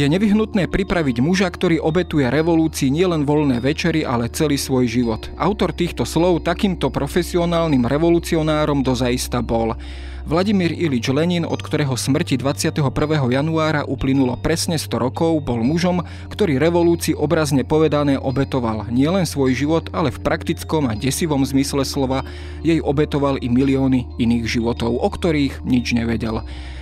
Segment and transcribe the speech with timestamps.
[0.00, 5.28] Je nevyhnutné pripraviť muža, ktorý obetuje revolúcii nielen voľné večery, ale celý svoj život.
[5.36, 9.76] Autor týchto slov takýmto profesionálnym revolucionárom dozaista bol.
[10.24, 12.80] Vladimír Ilič Lenin, od ktorého smrti 21.
[13.28, 16.00] januára uplynulo presne 100 rokov, bol mužom,
[16.32, 22.24] ktorý revolúcii obrazne povedané obetoval nielen svoj život, ale v praktickom a desivom zmysle slova
[22.64, 26.40] jej obetoval i milióny iných životov, o ktorých nič nevedel.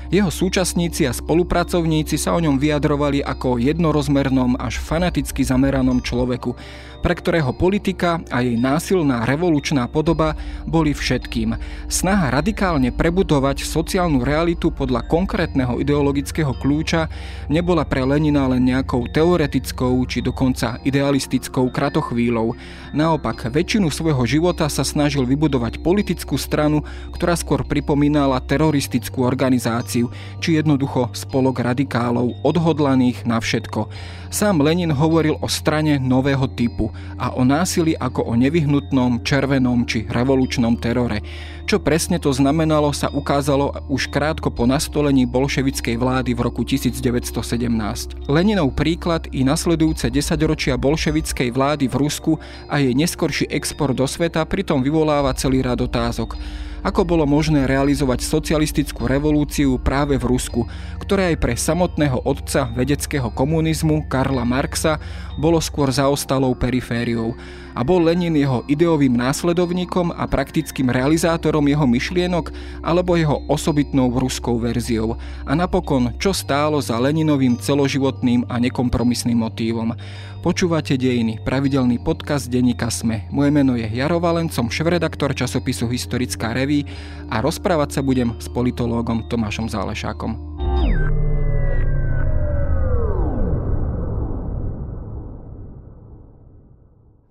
[0.09, 6.57] Jeho súčasníci a spolupracovníci sa o ňom vyjadrovali ako jednorozmernom až fanaticky zameranom človeku,
[6.99, 10.35] pre ktorého politika a jej násilná revolučná podoba
[10.67, 11.55] boli všetkým.
[11.87, 17.07] Snaha radikálne prebudovať sociálnu realitu podľa konkrétneho ideologického kľúča
[17.47, 22.55] nebola pre Lenina len nejakou teoretickou či dokonca idealistickou kratochvíľou.
[22.97, 30.09] Naopak, väčšinu svojho života sa snažil vybudovať politickú stranu, ktorá skôr pripomínala teroristickú organizáciu
[30.41, 33.91] či jednoducho spolok radikálov odhodlaných na všetko.
[34.29, 40.05] Sám Lenin hovoril o strane nového typu a o násilí ako o nevyhnutnom, červenom či
[40.05, 41.25] revolučnom terore.
[41.65, 48.29] Čo presne to znamenalo, sa ukázalo už krátko po nastolení bolševickej vlády v roku 1917.
[48.29, 52.37] Leninov príklad i nasledujúce desaťročia bolševickej vlády v Rusku
[52.69, 56.37] a jej neskorší export do sveta pritom vyvoláva celý rad otázok
[56.83, 60.67] ako bolo možné realizovať socialistickú revolúciu práve v Rusku,
[61.03, 65.01] ktoré aj pre samotného otca vedeckého komunizmu Karla Marxa
[65.39, 67.39] bolo skôr zaostalou perifériou
[67.79, 72.51] a bol Lenin jeho ideovým následovníkom a praktickým realizátorom jeho myšlienok
[72.83, 75.15] alebo jeho osobitnou ruskou verziou.
[75.47, 79.95] A napokon, čo stálo za Leninovým celoživotným a nekompromisným motívom.
[80.39, 83.27] Počúvate dejiny, pravidelný podcast denníka Sme.
[83.35, 86.87] Moje meno je Jaro Valen, som švredaktor časopisu Historická reví
[87.27, 90.48] a rozprávať sa budem s politológom Tomášom Zálešákom.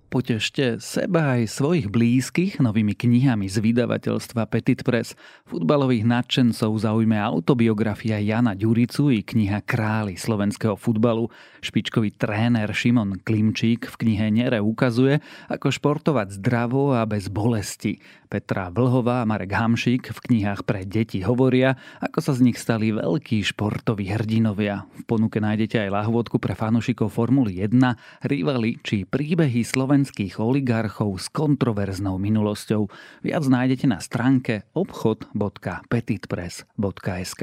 [0.08, 5.12] Potešte seba aj svojich blízkych novými knihami z vydavateľstva Petit Press.
[5.44, 11.28] Futbalových nadšencov zaujme autobiografia Jana Ďuricu i kniha Králi slovenského futbalu.
[11.60, 15.20] Špičkový tréner Šimon Klimčík v knihe Nere ukazuje,
[15.52, 18.00] ako športovať zdravo a bez bolesti.
[18.28, 22.92] Petra Vlhová a Marek Hamšík v knihách pre deti hovoria, ako sa z nich stali
[22.92, 24.84] veľkí športoví hrdinovia.
[25.00, 27.80] V ponuke nájdete aj lahvodku pre fanúšikov Formuly 1,
[28.28, 32.92] rivali či príbehy slovenských oligarchov s kontroverznou minulosťou.
[33.24, 37.42] Viac nájdete na stránke obchod.petitpress.sk.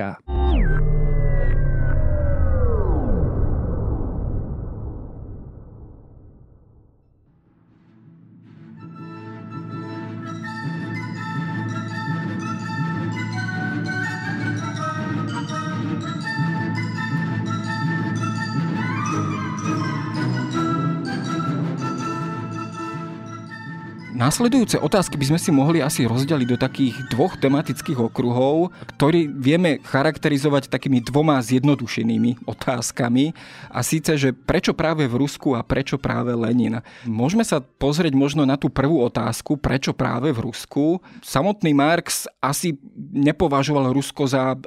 [24.25, 29.78] Následujúce otázky by sme si mohli asi rozdeliť do takých dvoch tematických okruhov, ktorí vieme
[29.86, 33.38] charakterizovať takými dvoma zjednodušenými otázkami.
[33.69, 36.81] A síce, že prečo práve v Rusku a prečo práve Lenin.
[37.06, 40.97] Môžeme sa pozrieť možno na tú prvú otázku, prečo práve v Rusku.
[41.22, 42.81] Samotný Marx asi
[43.13, 44.59] nepovažoval Rusko za e,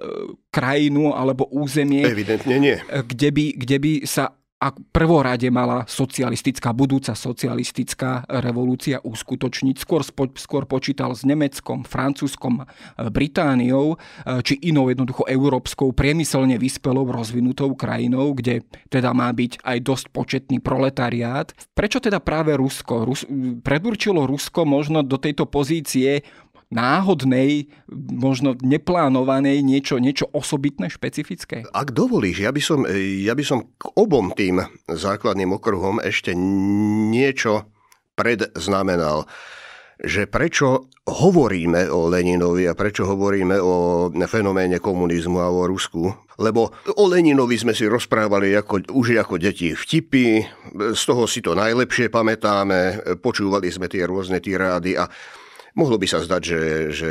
[0.55, 2.79] krajinu alebo územie, Evidentne nie.
[2.87, 9.79] Kde by, kde by sa a prvorade mala socialistická, budúca socialistická revolúcia uskutočniť.
[9.79, 10.03] Skôr,
[10.35, 12.65] skôr počítal s Nemeckom, Francúzskom, e,
[13.07, 13.97] Britániou, e,
[14.43, 20.59] či inou jednoducho európskou, priemyselne vyspelou, rozvinutou krajinou, kde teda má byť aj dosť početný
[20.59, 21.55] proletariát.
[21.79, 23.07] Prečo teda práve Rusko?
[23.07, 23.23] Rus,
[23.63, 26.27] predurčilo Rusko možno do tejto pozície
[26.69, 27.73] náhodnej,
[28.13, 31.65] možno neplánovanej, niečo, niečo osobitné, špecifické?
[31.73, 32.85] Ak dovolíš, ja by, som,
[33.25, 37.69] ja by som k obom tým základným okruhom ešte niečo
[38.19, 39.25] predznamenal
[39.99, 46.07] že prečo hovoríme o Leninovi a prečo hovoríme o fenoméne komunizmu a o Rusku.
[46.39, 50.47] Lebo o Leninovi sme si rozprávali ako, už ako deti vtipy,
[50.95, 55.11] z toho si to najlepšie pamätáme, počúvali sme tie rôzne tirády a
[55.79, 57.11] Mohlo by sa zdať, že, že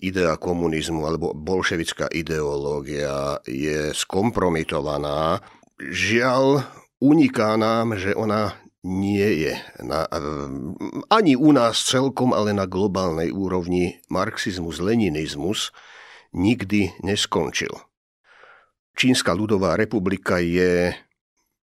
[0.00, 5.44] idea komunizmu alebo bolševická ideológia je skompromitovaná.
[5.76, 6.64] Žiaľ,
[7.04, 9.54] uniká nám, že ona nie je.
[9.84, 10.08] Na,
[11.12, 15.68] ani u nás celkom, ale na globálnej úrovni marxizmus, leninizmus
[16.32, 17.76] nikdy neskončil.
[18.96, 20.96] Čínska ľudová republika je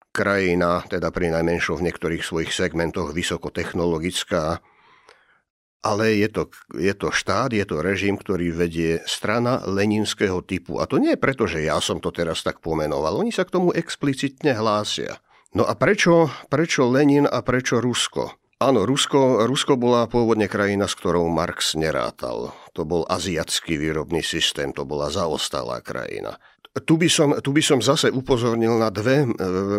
[0.08, 4.64] krajina, teda pri najmenšom v niektorých svojich segmentoch vysokotechnologická,
[5.82, 6.42] ale je to,
[6.75, 10.82] je to štát, je to režim, ktorý vedie strana leninského typu.
[10.82, 13.22] A to nie je preto, že ja som to teraz tak pomenoval.
[13.22, 15.22] Oni sa k tomu explicitne hlásia.
[15.54, 18.36] No a prečo, prečo Lenin a prečo Rusko?
[18.58, 22.50] Áno, Rusko, Rusko bola pôvodne krajina, s ktorou Marx nerátal.
[22.74, 26.42] To bol aziatský výrobný systém, to bola zaostalá krajina.
[26.74, 29.28] Tu by, som, tu by som zase upozornil na dve, e,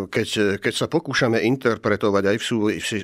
[0.08, 2.44] keď, keď sa pokúšame interpretovať aj v,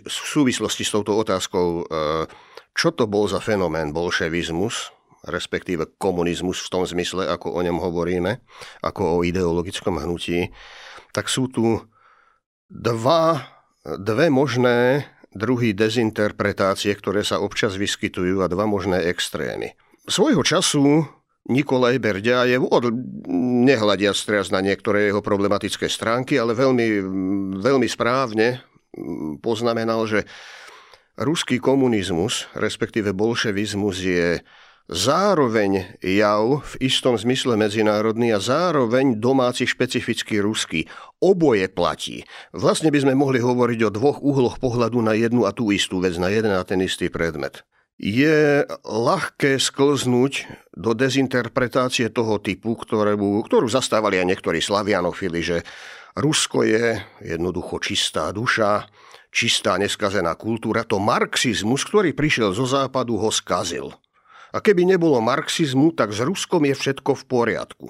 [0.04, 2.28] v súvislosti s touto otázkou, e,
[2.76, 4.92] čo to bol za fenomén bolševizmus,
[5.26, 8.44] respektíve komunizmus v tom zmysle, ako o ňom hovoríme,
[8.84, 10.54] ako o ideologickom hnutí,
[11.16, 11.82] tak sú tu
[12.70, 13.42] dva,
[13.82, 19.74] dve možné druhy dezinterpretácie, ktoré sa občas vyskytujú a dva možné extrémy.
[20.06, 21.08] Svojho času
[21.46, 22.62] Nikolaj Berďajev,
[23.66, 26.88] nehľadiac teraz na niektoré jeho problematické stránky, ale veľmi,
[27.62, 28.66] veľmi správne
[29.46, 30.26] poznamenal, že
[31.20, 34.44] ruský komunizmus, respektíve bolševizmus je
[34.86, 40.86] zároveň jav v istom zmysle medzinárodný a zároveň domáci špecificky ruský.
[41.18, 42.22] Oboje platí.
[42.54, 46.20] Vlastne by sme mohli hovoriť o dvoch uhloch pohľadu na jednu a tú istú vec,
[46.22, 47.66] na jeden a ten istý predmet
[47.96, 50.34] je ľahké sklznúť
[50.76, 55.58] do dezinterpretácie toho typu, ktorú, ktorú zastávali aj niektorí slavianofili, že
[56.16, 58.88] Rusko je jednoducho čistá duša,
[59.36, 60.88] čistá neskazená kultúra.
[60.88, 63.92] To marxizmus, ktorý prišiel zo západu, ho skazil.
[64.56, 67.88] A keby nebolo marxizmu, tak s Ruskom je všetko v poriadku.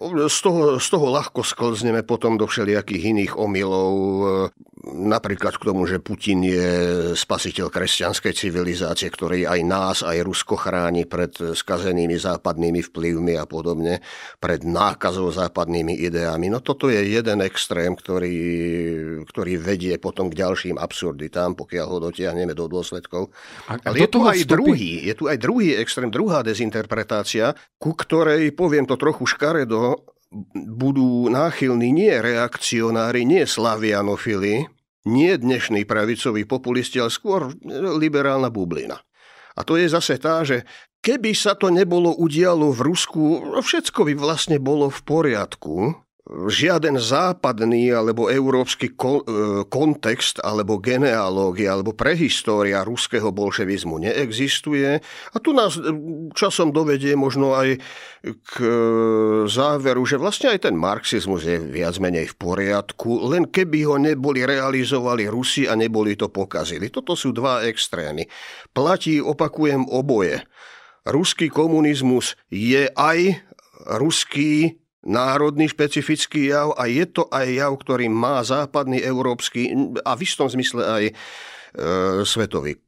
[0.00, 3.92] Z toho, z toho ľahko sklzneme potom do všelijakých iných omylov,
[4.80, 6.72] napríklad k tomu, že Putin je
[7.12, 14.00] spasiteľ kresťanskej civilizácie, ktorý aj nás, aj Rusko chráni pred skazenými západnými vplyvmi a podobne,
[14.40, 16.48] pred nákazou západnými ideami.
[16.48, 18.36] No toto je jeden extrém, ktorý,
[19.28, 23.28] ktorý vedie potom k ďalším absurditám, pokiaľ ho dotiahneme do dôsledkov.
[23.68, 24.48] A, Ale je tu aj vstupy...
[24.48, 29.89] druhý, je tu aj druhý extrém, druhá dezinterpretácia, ku ktorej, poviem to trochu škaredo,
[30.54, 34.70] budú náchylní nie reakcionári, nie slavianofili,
[35.08, 37.50] nie dnešní pravicoví populisti, ale skôr
[37.96, 39.00] liberálna bublina.
[39.58, 40.62] A to je zase tá, že
[41.02, 43.22] keby sa to nebolo udialo v Rusku,
[43.58, 45.76] všetko by vlastne bolo v poriadku,
[46.30, 48.94] žiaden západný alebo európsky e,
[49.66, 55.02] kontext alebo genealógia alebo prehistória ruského bolševizmu neexistuje.
[55.34, 55.82] A tu nás e,
[56.30, 57.82] časom dovedie možno aj
[58.22, 58.72] k e,
[59.50, 64.46] záveru, že vlastne aj ten marxizmus je viac menej v poriadku, len keby ho neboli
[64.46, 66.94] realizovali Rusi a neboli to pokazili.
[66.94, 68.22] Toto sú dva extrémy.
[68.70, 70.46] Platí, opakujem, oboje.
[71.08, 73.40] Ruský komunizmus je aj
[73.98, 79.72] ruský národný špecifický jav a je to aj jav, ktorý má západný, európsky
[80.04, 81.12] a v istom zmysle aj e,
[82.28, 82.80] svetový e,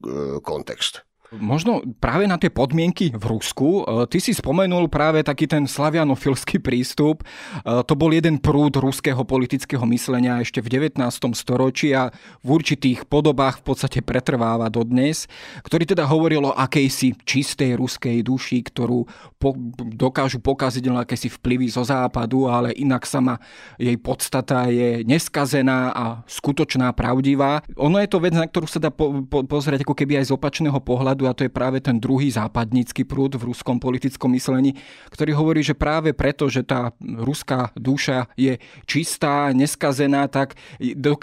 [0.45, 1.07] kontext.
[1.33, 6.61] Možno práve na tie podmienky v Rusku, e, ty si spomenul práve taký ten slavianofilský
[6.61, 7.25] prístup.
[7.25, 11.01] E, to bol jeden prúd ruského politického myslenia ešte v 19.
[11.33, 12.13] storočí a
[12.45, 15.25] v určitých podobách v podstate pretrváva dodnes,
[15.65, 19.09] ktorý teda hovoril o akejsi čistej ruskej duši, ktorú
[19.43, 19.59] po,
[19.91, 23.43] dokážu pokaziť len akési vplyvy zo západu, ale inak sama
[23.75, 27.67] jej podstata je neskazená a skutočná, pravdivá.
[27.75, 30.35] Ono je to vec, na ktorú sa dá po, po, pozrieť ako keby aj z
[30.39, 34.79] opačného pohľadu a to je práve ten druhý západnícky prúd v ruskom politickom myslení,
[35.11, 40.55] ktorý hovorí, že práve preto, že tá ruská duša je čistá, neskazená, tak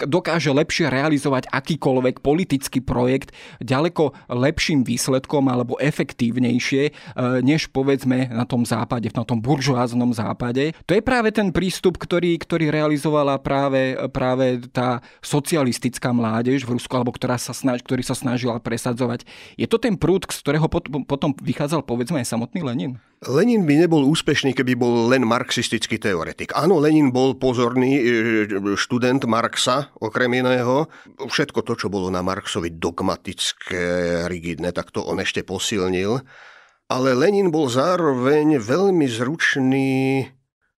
[0.04, 6.92] dokáže lepšie realizovať akýkoľvek politický projekt ďaleko lepším výsledkom alebo efektívnejšie, e,
[7.46, 10.74] než povedzme na tom západe, na tom buržoáznom západe.
[10.88, 16.90] To je práve ten prístup, ktorý, ktorý realizovala práve, práve tá socialistická mládež v Rusku,
[16.96, 19.28] alebo ktorá sa snaž, ktorý sa snažila presadzovať.
[19.54, 20.66] Je to ten prúd, z ktorého
[21.04, 22.92] potom vychádzal povedzme aj samotný Lenin?
[23.20, 26.56] Lenin by nebol úspešný, keby bol len marxistický teoretik.
[26.56, 28.02] Áno, Lenin bol pozorný e,
[28.80, 30.88] študent Marxa, okrem iného.
[31.20, 36.24] Všetko to, čo bolo na Marxovi dogmatické, rigidné, tak to on ešte posilnil.
[36.90, 40.26] Ale Lenin bol zároveň veľmi zručný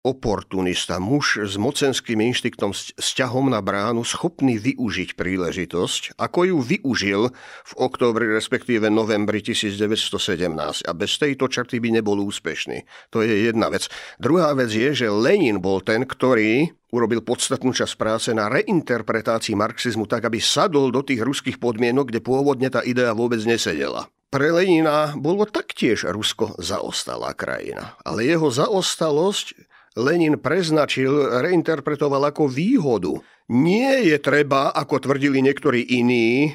[0.04, 7.32] oportunista, muž s mocenským inštiktom ťahom na bránu, schopný využiť príležitosť, ako ju využil
[7.64, 10.84] v októbri, respektíve novembri 1917.
[10.84, 12.84] A bez tejto črty by nebol úspešný.
[13.08, 13.88] To je jedna vec.
[14.20, 20.04] Druhá vec je, že Lenin bol ten, ktorý urobil podstatnú časť práce na reinterpretácii marxizmu
[20.04, 24.12] tak, aby sadol do tých ruských podmienok, kde pôvodne tá idea vôbec nesedela.
[24.32, 29.52] Pre Lenina bolo taktiež Rusko zaostalá krajina, ale jeho zaostalosť
[30.00, 31.12] Lenin preznačil,
[31.44, 33.12] reinterpretoval ako výhodu.
[33.52, 36.50] Nie je treba, ako tvrdili niektorí iní, e,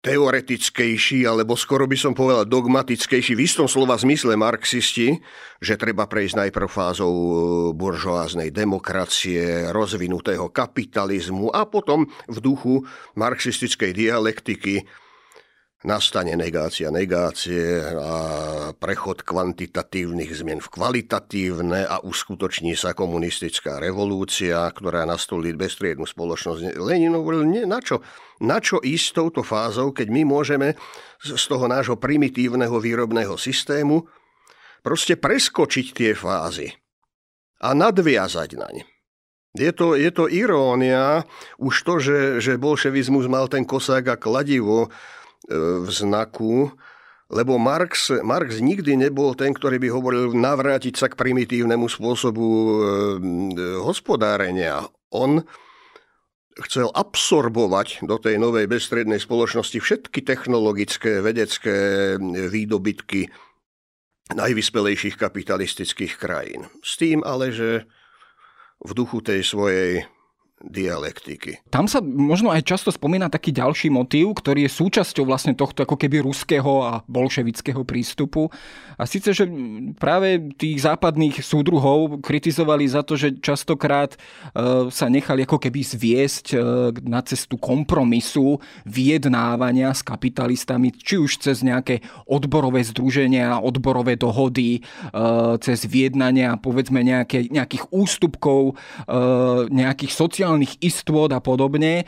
[0.00, 5.20] teoretickejší, alebo skoro by som povedal dogmatickejší, v istom slova zmysle marxisti,
[5.60, 7.32] že treba prejsť najprv fázou e,
[7.76, 12.80] buržoáznej demokracie, rozvinutého kapitalizmu a potom v duchu
[13.12, 14.88] marxistickej dialektiky
[15.82, 18.14] nastane negácia negácie a
[18.78, 26.78] prechod kvantitatívnych zmien v kvalitatívne a uskutoční sa komunistická revolúcia, ktorá nastolí beztriednu spoločnosť.
[26.78, 27.98] Lenin hovoril, nie, na čo,
[28.38, 30.78] na čo ísť touto fázou, keď my môžeme
[31.22, 34.06] z toho nášho primitívneho výrobného systému
[34.86, 36.70] proste preskočiť tie fázy
[37.62, 38.82] a nadviazať na ne.
[39.52, 41.28] Je to, je to irónia,
[41.60, 44.88] už to, že, že bolševizmus mal ten kosák a kladivo,
[45.50, 46.70] v znaku,
[47.32, 52.72] lebo Marx, Marx nikdy nebol ten, ktorý by hovoril navrátiť sa k primitívnemu spôsobu e,
[53.80, 54.84] hospodárenia.
[55.16, 55.40] On
[56.68, 62.16] chcel absorbovať do tej novej bezstrednej spoločnosti všetky technologické, vedecké
[62.52, 63.32] výdobytky
[64.36, 66.68] najvyspelejších kapitalistických krajín.
[66.84, 67.88] S tým ale, že
[68.84, 70.04] v duchu tej svojej
[70.62, 71.66] dialektiky.
[71.68, 75.98] Tam sa možno aj často spomína taký ďalší motív, ktorý je súčasťou vlastne tohto ako
[75.98, 78.48] keby ruského a bolševického prístupu.
[78.96, 79.48] A síce, že
[79.98, 84.18] práve tých západných súdruhov kritizovali za to, že častokrát e,
[84.94, 86.56] sa nechali ako keby zviesť e,
[87.02, 94.80] na cestu kompromisu, vyjednávania s kapitalistami, či už cez nejaké odborové združenia, odborové dohody, e,
[95.58, 98.78] cez vyjednania povedzme nejaké, nejakých ústupkov,
[99.72, 102.04] nejakých sociálnych sociálnych istôt a podobne, e,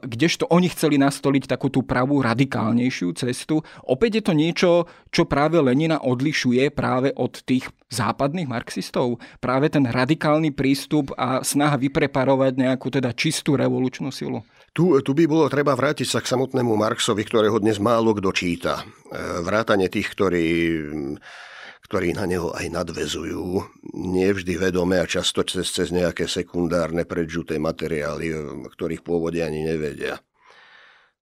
[0.00, 3.60] kdežto oni chceli nastoliť takú tú pravú radikálnejšiu cestu.
[3.84, 4.70] Opäť je to niečo,
[5.12, 9.20] čo práve Lenina odlišuje práve od tých západných marxistov.
[9.44, 14.40] Práve ten radikálny prístup a snaha vypreparovať nejakú teda čistú revolučnú silu.
[14.72, 18.80] Tu, tu by bolo treba vrátiť sa k samotnému Marxovi, ktorého dnes málo kto číta.
[18.80, 20.48] E, vrátanie tých, ktorí
[21.92, 28.32] ktorí na neho aj nadvezujú, nevždy vedome a často cez, cez nejaké sekundárne predžuté materiály,
[28.64, 30.16] ktorých pôvode ani nevedia.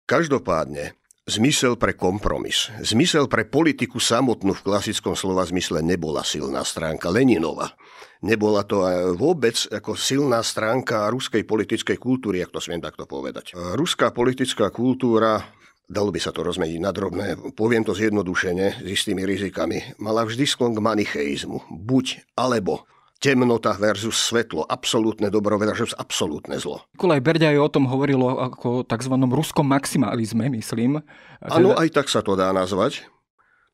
[0.10, 0.98] Každopádne,
[1.30, 7.78] zmysel pre kompromis, zmysel pre politiku samotnú v klasickom slova zmysle nebola silná stránka Leninova.
[8.26, 8.82] Nebola to
[9.14, 13.54] vôbec ako silná stránka ruskej politickej kultúry, ak to smiem takto povedať.
[13.54, 15.46] Ruská politická kultúra
[15.86, 17.54] Dalo by sa to rozmeniť na drobné.
[17.54, 19.96] Poviem to zjednodušene, s istými rizikami.
[20.02, 21.70] Mala vždy sklon k manicheizmu.
[21.70, 22.90] Buď alebo
[23.22, 26.84] temnota versus svetlo, absolútne dobro versus absolútne zlo.
[26.94, 29.14] Nikolaj Berďaj o tom hovoril ako tzv.
[29.34, 31.02] ruskom maximalizme, myslím.
[31.42, 33.06] Áno, aj tak sa to dá nazvať.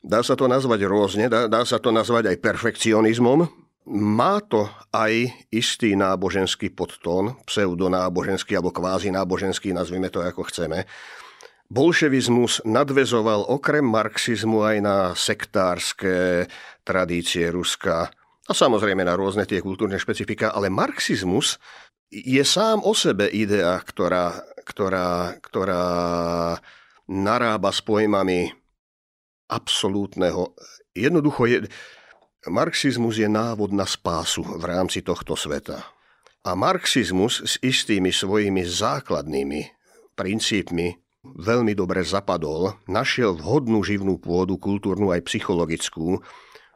[0.02, 3.46] Dá sa to nazvať rôzne, dá, dá sa to nazvať aj perfekcionizmom.
[3.92, 10.86] Má to aj istý náboženský podtón, pseudonáboženský alebo kvázi náboženský, nazvime to ako chceme.
[11.72, 16.44] Bolševizmus nadvezoval okrem marxizmu aj na sektárske
[16.84, 21.64] tradície Ruska a samozrejme na rôzne tie kultúrne špecifika, ale marxizmus
[22.12, 25.84] je sám o sebe idea, ktorá, ktorá, ktorá
[27.08, 28.52] narába s pojmami
[29.48, 30.52] absolútneho.
[30.92, 31.58] Jednoducho je,
[32.52, 35.88] marxizmus je návod na spásu v rámci tohto sveta.
[36.44, 39.72] A marxizmus s istými svojimi základnými
[40.20, 46.22] princípmi veľmi dobre zapadol, našiel vhodnú živnú pôdu, kultúrnu aj psychologickú,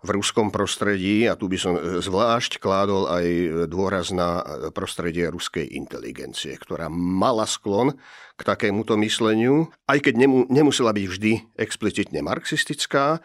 [0.06, 3.26] v ruskom prostredí, a tu by som zvlášť kládol aj
[3.66, 7.98] dôraz na prostredie ruskej inteligencie, ktorá mala sklon
[8.38, 13.18] k takémuto mysleniu, aj keď nemu, nemusela byť vždy explicitne marxistická,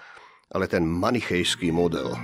[0.50, 2.17] ale ten manichejský model.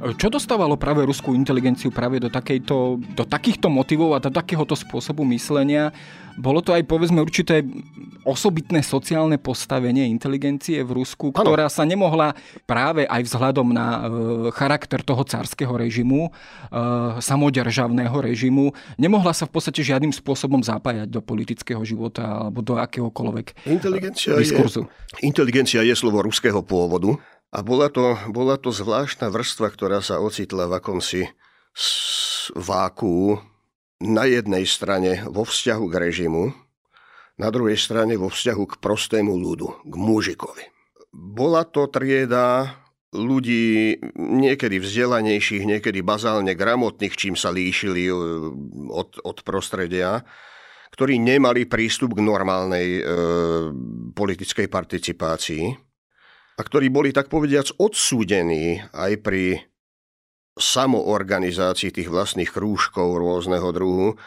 [0.00, 5.28] Čo dostávalo práve ruskú inteligenciu práve do, takejto, do takýchto motivov a do takéhoto spôsobu
[5.28, 5.92] myslenia?
[6.40, 7.60] Bolo to aj povedzme určité
[8.24, 11.52] osobitné sociálne postavenie inteligencie v Rusku, ano.
[11.52, 12.32] ktorá sa nemohla
[12.64, 13.98] práve aj vzhľadom na e,
[14.56, 16.30] charakter toho carského režimu, e,
[17.20, 23.68] samodržavného režimu, nemohla sa v podstate žiadnym spôsobom zapájať do politického života alebo do akéhokoľvek
[23.68, 24.88] inteligencia diskurzu.
[25.20, 30.22] Je, inteligencia je slovo ruského pôvodu a bola to, bola to zvláštna vrstva, ktorá sa
[30.22, 31.22] ocitla v akomsi
[32.54, 33.42] váku
[34.00, 36.54] na jednej strane vo vzťahu k režimu,
[37.36, 40.64] na druhej strane vo vzťahu k prostému ľudu, k mužikovi.
[41.10, 42.70] Bola to trieda
[43.10, 48.14] ľudí niekedy vzdelanejších, niekedy bazálne gramotných, čím sa líšili e,
[48.86, 50.22] od, od prostredia,
[50.94, 53.10] ktorí nemali prístup k normálnej e,
[54.14, 55.89] politickej participácii
[56.60, 59.64] a ktorí boli tak povediac odsúdení aj pri
[60.60, 64.20] samoorganizácii tých vlastných krúžkov rôzneho druhu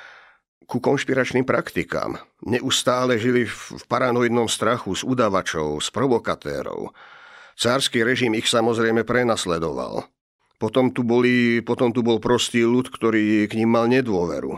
[0.65, 2.17] ku konšpiračným praktikám.
[2.41, 6.89] Neustále žili v paranoidnom strachu z udavačov, z provokatérov.
[7.53, 10.09] Cársky režim ich samozrejme prenasledoval.
[10.57, 14.57] Potom tu, boli, potom tu bol prostý ľud, ktorý k ním mal nedôveru.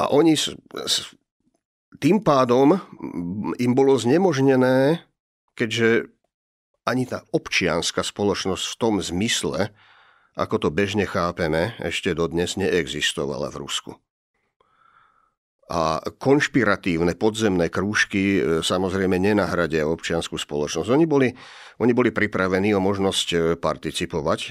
[0.00, 1.12] A oni s, s,
[2.00, 2.80] tým pádom
[3.60, 5.04] im bolo znemožnené,
[5.52, 6.14] keďže
[6.84, 9.72] ani tá občianská spoločnosť v tom zmysle,
[10.36, 13.92] ako to bežne chápeme, ešte dodnes neexistovala v Rusku.
[15.64, 20.92] A konšpiratívne podzemné krúžky e, samozrejme nenahradia občianskú spoločnosť.
[20.92, 21.32] Oni boli,
[21.80, 24.50] oni boli pripravení o možnosť e, participovať e,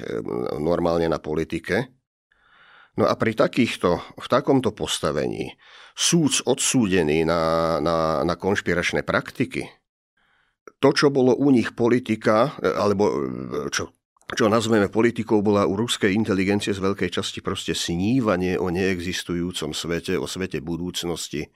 [0.58, 1.94] normálne na politike.
[2.98, 5.54] No a pri takýchto, v takomto postavení
[5.94, 9.70] súd odsúdený na, na, na konšpiračné praktiky,
[10.80, 13.16] to, čo bolo u nich politika, e, alebo e,
[13.72, 13.92] čo,
[14.32, 20.20] čo nazveme politikou, bola u ruskej inteligencie z veľkej časti proste snívanie o neexistujúcom svete,
[20.20, 21.52] o svete budúcnosti,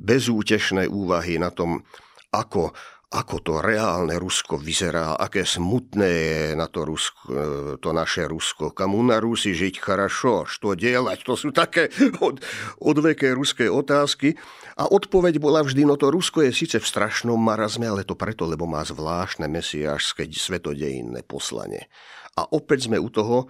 [0.00, 1.84] bezútešné úvahy na tom,
[2.30, 2.72] ako
[3.15, 7.43] ako to reálne Rusko vyzerá, aké smutné je na to, Rusko, e,
[7.79, 8.75] to naše Rusko.
[8.75, 11.23] Kamu na Rusi žiť хорошо, što delať?
[11.23, 11.87] To sú také
[12.19, 12.43] od,
[12.81, 14.35] odveké ruské otázky.
[14.75, 18.43] A odpoveď bola vždy, no to Rusko je síce v strašnom marazme, ale to preto,
[18.43, 21.87] lebo má zvláštne mesiášske svetodejinné poslanie.
[22.35, 23.47] A opäť sme u toho,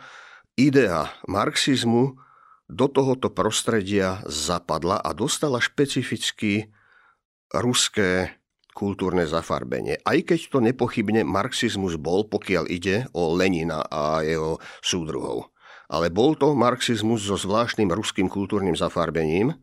[0.60, 2.22] idea marxizmu
[2.70, 6.70] do tohoto prostredia zapadla a dostala špecificky
[7.50, 8.38] ruské
[8.73, 10.01] kultúrne zafarbenie.
[10.03, 15.53] Aj keď to nepochybne marxizmus bol, pokiaľ ide o Lenina a jeho súdruhov.
[15.91, 19.59] Ale bol to marxizmus so zvláštnym ruským kultúrnym zafarbením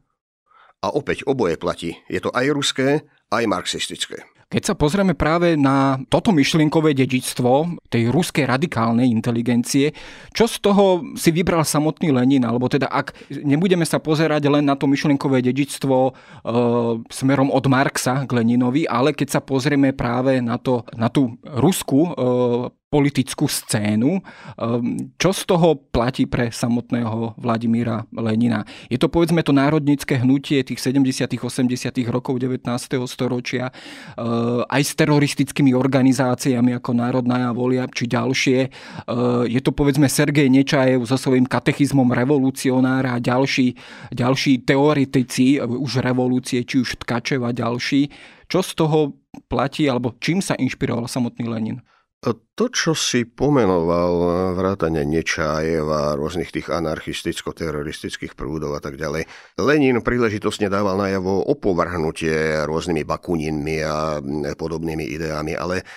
[0.83, 1.97] a opäť oboje platí.
[2.11, 2.87] Je to aj ruské,
[3.31, 4.27] aj marxistické.
[4.47, 9.91] Keď sa pozrieme práve na toto myšlienkové dedičstvo tej ruskej radikálnej inteligencie,
[10.31, 12.47] čo z toho si vybral samotný Lenin?
[12.47, 13.11] Alebo teda ak
[13.43, 16.11] nebudeme sa pozerať len na to myšlienkové dedičstvo e,
[17.11, 22.07] smerom od Marxa k Leninovi, ale keď sa pozrieme práve na, to, na tú ruskú
[22.07, 22.11] e,
[22.87, 24.23] politickú scénu.
[24.23, 28.63] Ehm, čo z toho platí pre samotného Vladimíra Lenina?
[28.87, 32.63] Je to povedzme to národnícke hnutie tých 70 80 rokov 19.
[33.03, 33.75] storočia
[34.15, 38.59] ehm, aj s teroristickými organizáciami ako Národná volia či ďalšie.
[38.63, 43.75] Ehm, je to povedzme Sergej Nečajev so svojím katechizmom revolucionára a ďalší,
[44.15, 48.07] ďalší teoretici už revolúcie, či už Tkačev ďalší.
[48.47, 48.99] Čo z toho
[49.51, 51.83] platí alebo čím sa inšpiroval samotný Lenin?
[52.27, 54.13] To, čo si pomenoval,
[54.57, 59.29] vrátane Nečájeva, rôznych tých anarchisticko-teroristických prúdov a tak ďalej,
[59.61, 64.19] Lenin príležitosne dával najavo opovrhnutie rôznymi bakuninmi a
[64.59, 65.87] podobnými ideami, ale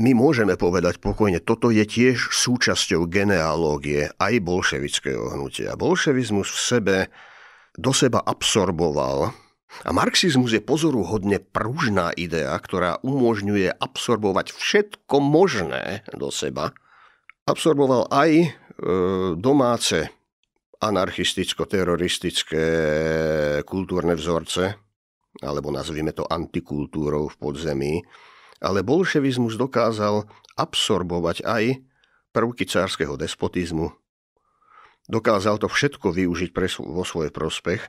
[0.00, 5.76] my môžeme povedať pokojne, toto je tiež súčasťou genealógie aj bolševického hnutia.
[5.76, 6.96] Bolševizmus v sebe
[7.76, 9.36] do seba absorboval
[9.86, 16.74] a marxizmus je pozoruhodne pružná idea, ktorá umožňuje absorbovať všetko možné do seba.
[17.46, 18.48] Absorboval aj e,
[19.38, 20.10] domáce
[20.80, 22.66] anarchisticko-teroristické
[23.64, 24.74] kultúrne vzorce,
[25.40, 28.02] alebo nazvime to antikultúrou v podzemí,
[28.60, 30.26] ale bolševizmus dokázal
[30.58, 31.80] absorbovať aj
[32.34, 33.92] prvky cárskeho despotizmu.
[35.10, 37.82] Dokázal to všetko využiť pre, vo svoj prospech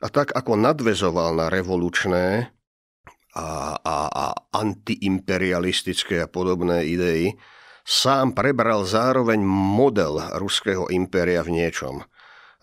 [0.00, 2.52] a tak ako nadvezoval na revolučné
[3.36, 7.36] a, a, a antiimperialistické a podobné idei,
[7.84, 12.04] sám prebral zároveň model ruského impéria v niečom.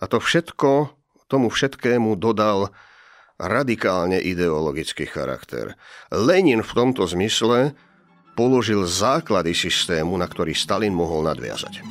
[0.02, 0.94] A to všetko,
[1.30, 2.74] tomu všetkému dodal
[3.38, 5.74] radikálne ideologický charakter.
[6.10, 7.74] Lenin v tomto zmysle
[8.34, 11.82] položil základy systému, na ktorý Stalin mohol nadviazať.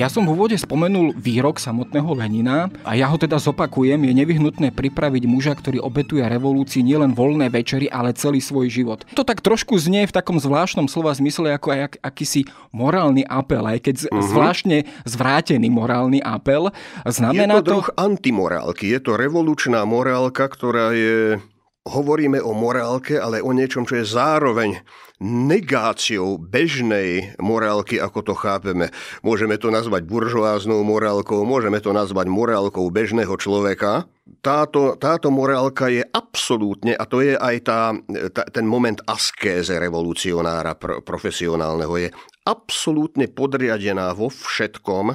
[0.00, 4.00] Ja som v úvode spomenul výrok samotného Lenina a ja ho teda zopakujem.
[4.08, 9.04] Je nevyhnutné pripraviť muža, ktorý obetuje revolúcii nielen voľné večery, ale celý svoj život.
[9.12, 13.78] To tak trošku znie v takom zvláštnom slova zmysle ako aj akýsi morálny apel, aj
[13.84, 14.24] keď uh-huh.
[14.24, 16.72] zvláštne zvrátený morálny apel.
[17.04, 18.88] Znamená je to, to druh antimorálky.
[18.88, 21.36] Je to revolučná morálka, ktorá je
[21.84, 24.80] hovoríme o morálke, ale o niečom, čo je zároveň
[25.20, 28.88] negáciou bežnej morálky, ako to chápeme.
[29.20, 34.08] Môžeme to nazvať buržoáznou morálkou, môžeme to nazvať morálkou bežného človeka.
[34.40, 37.92] Táto, táto morálka je absolútne, a to je aj tá,
[38.32, 42.08] tá, ten moment askéze revolucionára pro, profesionálneho, je
[42.48, 45.12] absolútne podriadená vo všetkom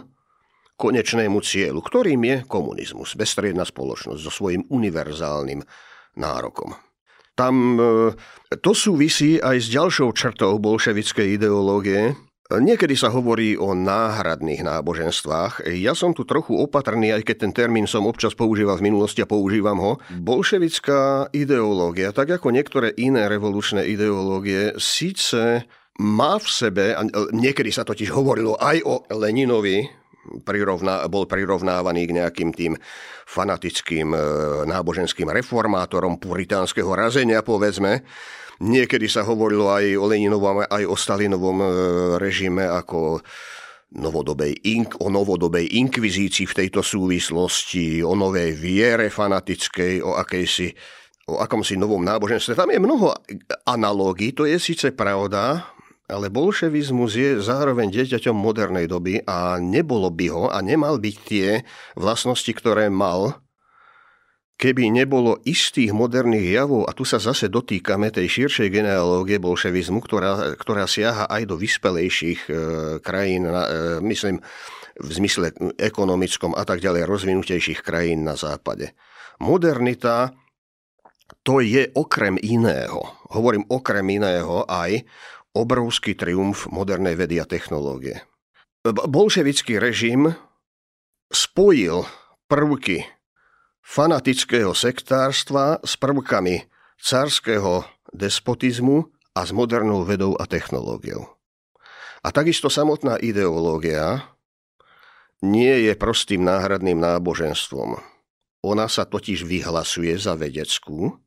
[0.77, 5.65] konečnému cieľu, ktorým je komunizmus, bezstriedná spoločnosť so svojím univerzálnym
[6.19, 6.84] nárokom.
[7.35, 7.83] Tam e,
[8.63, 15.65] to súvisí aj s ďalšou črtou bolševickej ideológie, Niekedy sa hovorí o náhradných náboženstvách.
[15.81, 19.29] Ja som tu trochu opatrný, aj keď ten termín som občas používal v minulosti a
[19.29, 19.97] používam ho.
[20.13, 25.65] Bolševická ideológia, tak ako niektoré iné revolučné ideológie, síce
[25.97, 27.01] má v sebe, a
[27.33, 29.89] niekedy sa totiž hovorilo aj o Leninovi,
[30.43, 32.73] prirovná, bol prirovnávaný k nejakým tým
[33.25, 34.19] fanatickým e,
[34.69, 38.05] náboženským reformátorom puritánskeho razenia, povedzme,
[38.55, 41.67] Niekedy sa hovorilo aj o Leninovom, aj o Stalinovom e,
[42.15, 43.19] režime ako
[43.99, 50.71] novodobej ink, o novodobej inkvizícii v tejto súvislosti, o novej viere fanatickej, o akejsi
[51.25, 52.53] o akomsi novom náboženstve.
[52.53, 53.09] Tam je mnoho
[53.65, 55.73] analógií, to je síce pravda,
[56.05, 61.65] ale bolševizmus je zároveň dieťaťom modernej doby a nebolo by ho a nemal byť tie
[61.97, 63.45] vlastnosti, ktoré mal
[64.55, 70.55] keby nebolo istých moderných javov, a tu sa zase dotýkame tej širšej genealógie bolševizmu, ktorá,
[70.55, 72.51] ktorá siaha aj do vyspelejších e,
[73.03, 73.53] krajín, e,
[73.99, 74.39] myslím
[74.95, 78.95] v zmysle ekonomickom a tak ďalej, rozvinutejších krajín na západe.
[79.43, 80.31] Modernita
[81.43, 83.01] to je okrem iného,
[83.33, 85.03] hovorím okrem iného aj
[85.55, 88.21] obrovský triumf modernej vedy a technológie.
[88.85, 90.35] Bolševický režim
[91.31, 92.05] spojil
[92.45, 93.07] prvky
[93.81, 96.69] fanatického sektárstva s prvkami
[97.01, 101.25] carského despotizmu a s modernou vedou a technológiou.
[102.25, 104.25] A takisto samotná ideológia
[105.45, 108.01] nie je prostým náhradným náboženstvom.
[108.65, 111.21] Ona sa totiž vyhlasuje za vedeckú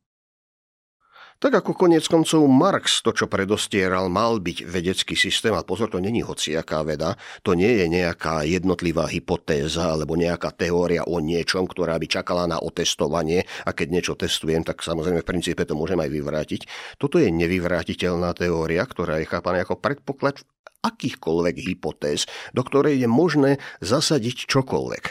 [1.39, 6.03] tak ako konec koncov Marx to, čo predostieral, mal byť vedecký systém, a pozor, to
[6.03, 11.95] není hociaká veda, to nie je nejaká jednotlivá hypotéza alebo nejaká teória o niečom, ktorá
[11.95, 16.11] by čakala na otestovanie a keď niečo testujem, tak samozrejme v princípe to môžem aj
[16.11, 16.61] vyvrátiť.
[16.99, 20.43] Toto je nevyvrátiteľná teória, ktorá je chápaná ako predpoklad
[20.83, 25.05] akýchkoľvek hypotéz, do ktorej je možné zasadiť čokoľvek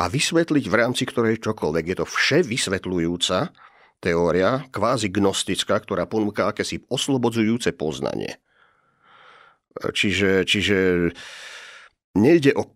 [0.00, 1.84] a vysvetliť v rámci ktorej čokoľvek.
[1.84, 3.38] Je to vše vysvetľujúca
[4.02, 8.42] teória, kvázi gnostická, ktorá ponúka akési oslobodzujúce poznanie.
[9.78, 10.76] Čiže, čiže
[12.18, 12.66] nejde, o,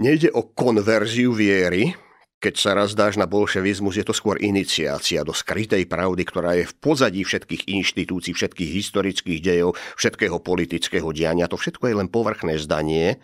[0.00, 1.92] nejde o konverziu viery,
[2.38, 6.70] keď sa raz dáš na bolševizmus, je to skôr iniciácia do skrytej pravdy, ktorá je
[6.70, 11.50] v pozadí všetkých inštitúcií, všetkých historických dejov, všetkého politického diania.
[11.50, 13.18] To všetko je len povrchné zdanie.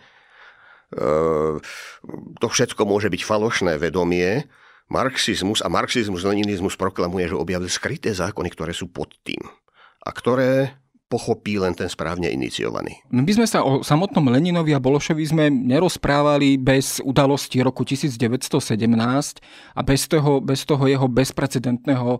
[2.43, 4.51] To všetko môže byť falošné vedomie,
[4.91, 9.41] marxizmus a marxizmus-leninizmus proklamuje, že objavili skryté zákony, ktoré sú pod tým.
[10.05, 12.97] A ktoré pochopí len ten správne iniciovaný.
[13.13, 18.17] My by sme sa o samotnom Leninovi a Bološevizme nerozprávali bez udalosti roku 1917
[19.77, 22.19] a bez toho, bez toho jeho bezprecedentného e,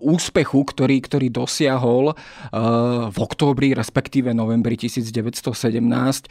[0.00, 2.14] úspechu, ktorý, ktorý dosiahol e,
[3.12, 6.28] v októbri, respektíve novembri 1917, e,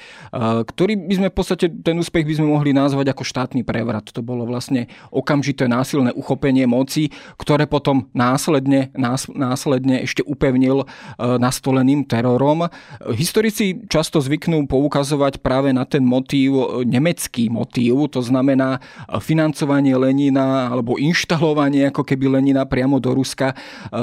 [0.65, 4.09] ktorý by sme v podstate, ten úspech by sme mohli nazvať ako štátny prevrat.
[4.09, 8.89] To bolo vlastne okamžité násilné uchopenie moci, ktoré potom následne,
[9.37, 10.89] následne ešte upevnil
[11.21, 12.07] nastolený tzv.
[12.07, 12.71] terorom.
[13.15, 18.79] Historici často zvyknú poukazovať práve na ten motív, nemecký motív, to znamená
[19.19, 23.97] financovanie Lenina alebo inštalovanie ako keby Lenina priamo do Ruska, e, e,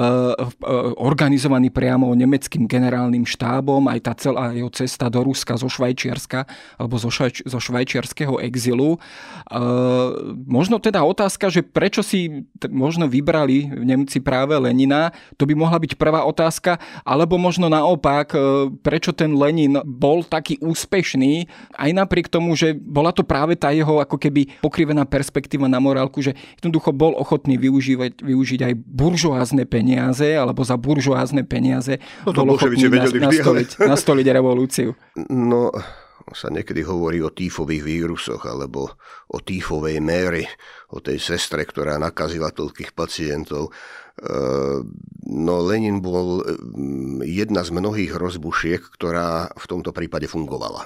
[0.98, 6.44] organizovaný priamo nemeckým generálnym štábom, aj tá celá jeho cesta do Ruska zo Švajčiarska
[6.76, 8.96] alebo zo, švajč, zo švajčiarského exilu.
[8.96, 9.58] E,
[10.44, 15.94] možno teda otázka, že prečo si možno vybrali Nemci práve Lenina, to by mohla byť
[15.94, 18.38] prvá otázka, alebo možno naopak, e,
[18.82, 21.46] prečo ten Lenin bol taký úspešný,
[21.78, 26.18] aj napriek tomu, že bola to práve tá jeho ako keby pokrivená perspektíva na morálku,
[26.18, 32.42] že jednoducho bol ochotný využívať, využiť aj buržoázne peniaze, alebo za buržoázne peniaze no to
[32.42, 34.98] bol ochotný nastoliť, nastoliť revolúciu.
[35.30, 35.70] No,
[36.34, 38.98] sa niekedy hovorí o týfových vírusoch alebo
[39.32, 40.44] o týfovej méry,
[40.92, 43.72] o tej sestre, ktorá nakazila toľkých pacientov.
[44.18, 44.90] Ehm,
[45.30, 50.82] no Lenin bol ehm, jedna z mnohých rozbušiek, ktorá v tomto prípade fungovala.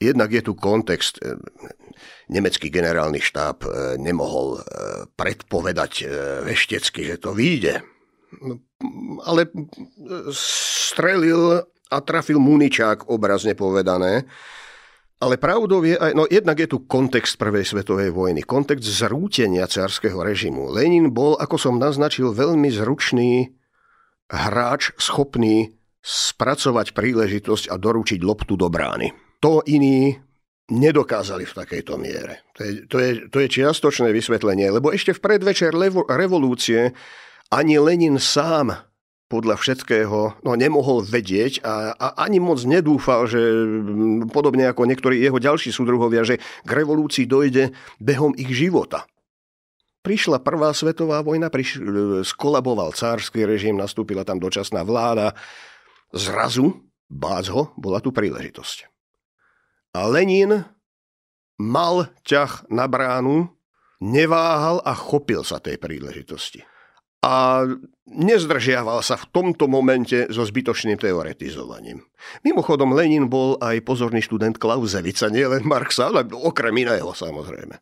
[0.00, 1.20] Jednak je tu kontext.
[1.20, 1.44] Ehm,
[2.32, 3.68] nemecký generálny štáb
[4.00, 4.64] nemohol
[5.14, 6.08] predpovedať
[6.42, 7.84] veštecky, že to vyjde.
[8.42, 8.64] No,
[9.22, 9.46] ale
[10.34, 14.24] strelil a trafil muničák, obrazne povedané.
[15.24, 20.20] Ale pravdou je aj, no jednak je tu kontext Prvej svetovej vojny, kontext zrútenia cárskeho
[20.20, 20.68] režimu.
[20.68, 23.56] Lenin bol, ako som naznačil, veľmi zručný
[24.28, 29.16] hráč, schopný spracovať príležitosť a doručiť loptu do brány.
[29.40, 30.12] To iní
[30.68, 32.44] nedokázali v takejto miere.
[32.56, 35.72] To je, to je, to je čiastočné vysvetlenie, lebo ešte v predvečer
[36.12, 36.92] revolúcie
[37.48, 38.72] ani Lenin sám
[39.34, 43.42] podľa všetkého no, nemohol vedieť a, a ani moc nedúfal, že
[44.30, 49.10] podobne ako niektorí jeho ďalší súdruhovia, že k revolúcii dojde behom ich života.
[50.06, 51.82] Prišla prvá svetová vojna, priš,
[52.22, 55.34] skolaboval cársky režim, nastúpila tam dočasná vláda.
[56.14, 58.86] Zrazu, bác ho, bola tu príležitosť.
[59.98, 60.62] A Lenin
[61.58, 63.50] mal ťah na bránu,
[63.98, 66.62] neváhal a chopil sa tej príležitosti
[67.24, 67.64] a
[68.04, 72.04] nezdržiaval sa v tomto momente so zbytočným teoretizovaním.
[72.44, 77.74] Mimochodom, Lenin bol aj pozorný študent Klausevica, nielen Marxa, ale okrem iného samozrejme.
[77.74, 77.80] E,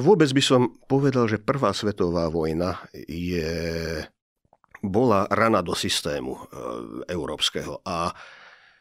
[0.00, 4.00] vôbec by som povedal, že Prvá svetová vojna je,
[4.80, 6.42] bola rana do systému e,
[7.12, 8.08] európskeho a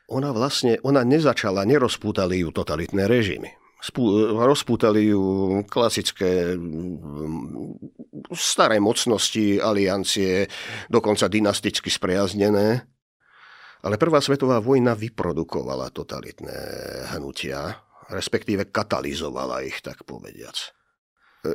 [0.08, 3.61] ona vlastne, ona nezačala, nerozpútali ju totalitné režimy
[4.46, 5.24] rozpútali ju
[5.65, 7.82] klasické mm,
[8.38, 10.46] staré mocnosti, aliancie,
[10.86, 12.86] dokonca dynasticky spriaznené.
[13.82, 16.54] Ale Prvá svetová vojna vyprodukovala totalitné
[17.17, 17.82] hnutia,
[18.13, 20.54] respektíve katalizovala ich, tak povediac.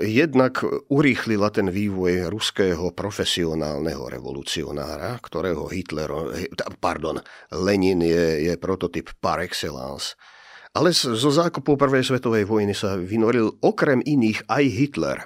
[0.02, 6.10] Jednak urýchlila ten vývoj ruského profesionálneho revolucionára, ktorého Hitler,
[6.82, 7.22] pardon,
[7.54, 10.12] Lenin je, je prototyp par excellence–
[10.76, 15.18] ale zo zákopov Prvej svetovej vojny sa vynoril okrem iných aj Hitler.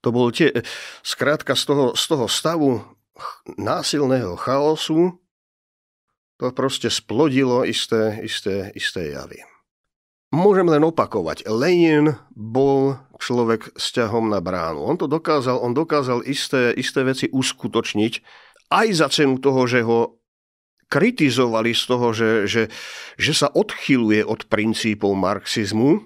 [0.00, 0.64] To bol tie,
[1.04, 2.80] skrátka z toho, z toho stavu
[3.60, 5.20] násilného chaosu
[6.40, 9.44] to proste splodilo isté, isté, isté javy.
[10.32, 14.80] Môžem len opakovať, Lenin bol človek s ťahom na bránu.
[14.80, 18.12] On to dokázal, on dokázal isté, isté veci uskutočniť
[18.72, 20.19] aj za cenu toho, že ho
[20.90, 22.62] kritizovali z toho, že, že,
[23.14, 26.02] že sa odchyluje od princípov marxizmu,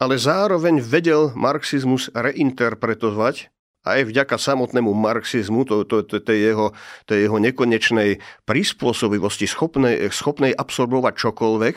[0.00, 3.54] ale zároveň vedel marxizmus reinterpretovať
[3.84, 6.72] aj vďaka samotnému marxizmu, to, to, to, to, jeho,
[7.04, 8.16] to jeho nekonečnej
[8.48, 11.76] prispôsobivosti, schopnej, schopnej absorbovať čokoľvek,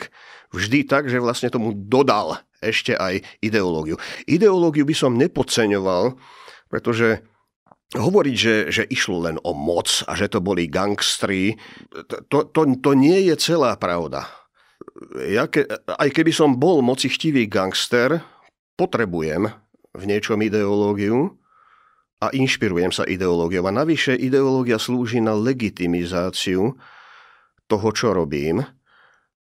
[0.56, 4.00] vždy tak, že vlastne tomu dodal ešte aj ideológiu.
[4.24, 6.16] Ideológiu by som nepodceňoval,
[6.72, 7.20] pretože
[7.88, 11.56] Hovoriť, že, že išlo len o moc a že to boli gangstri,
[12.28, 14.28] to, to, to nie je celá pravda.
[15.24, 18.20] Ja ke, aj keby som bol mocichtivý gangster,
[18.76, 19.48] potrebujem
[19.96, 21.32] v niečom ideológiu
[22.20, 23.64] a inšpirujem sa ideológiou.
[23.64, 26.76] A navyše ideológia slúži na legitimizáciu
[27.72, 28.68] toho, čo robím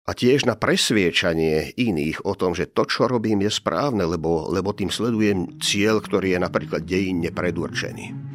[0.03, 4.75] a tiež na presviečanie iných o tom, že to, čo robím, je správne, lebo, lebo
[4.75, 8.32] tým sledujem cieľ, ktorý je napríklad dejinne predurčený.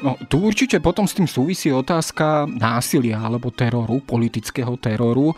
[0.00, 5.32] No, tu určite potom s tým súvisí otázka násilia alebo teroru, politického teroru.
[5.32, 5.34] E,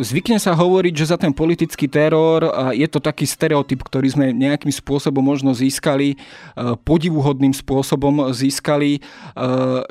[0.00, 4.72] zvykne sa hovoriť, že za ten politický teror je to taký stereotyp, ktorý sme nejakým
[4.72, 6.18] spôsobom možno získali, e,
[6.80, 9.00] podivuhodným spôsobom získali, e,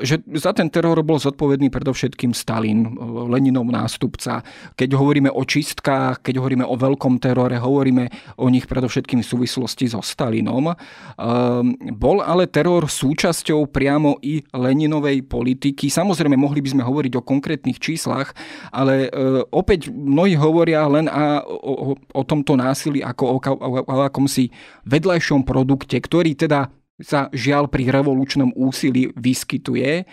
[0.02, 2.90] že za ten teror bol zodpovedný predovšetkým Stalin,
[3.30, 4.42] Leninov nástupca.
[4.74, 8.10] Keď hovoríme o čistkách, keď hovoríme o veľkom terore, hovoríme
[8.42, 10.74] o nich predovšetkým v súvislosti so Stalinom.
[11.94, 15.92] Bol ale teror súčasťou priamo priamo i Leninovej politiky.
[15.92, 18.32] Samozrejme, mohli by sme hovoriť o konkrétnych číslach,
[18.72, 23.94] ale e, opäť mnohí hovoria len a, o, o tomto násilí ako o, o, o
[24.00, 24.48] akomsi
[24.88, 29.90] vedľajšom produkte, ktorý teda sa žiaľ pri revolučnom úsilí vyskytuje.
[30.00, 30.04] E,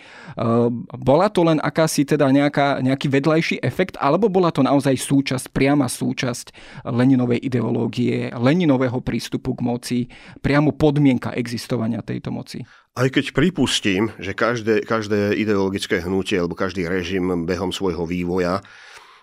[1.00, 5.88] bola to len akási teda nejaká, nejaký vedľajší efekt, alebo bola to naozaj súčasť, priama
[5.88, 6.52] súčasť
[6.92, 10.00] Leninovej ideológie, Leninového prístupu k moci,
[10.44, 12.64] priamo podmienka existovania tejto moci?
[12.98, 18.66] Aj keď pripustím, že každé, každé ideologické hnutie alebo každý režim behom svojho vývoja,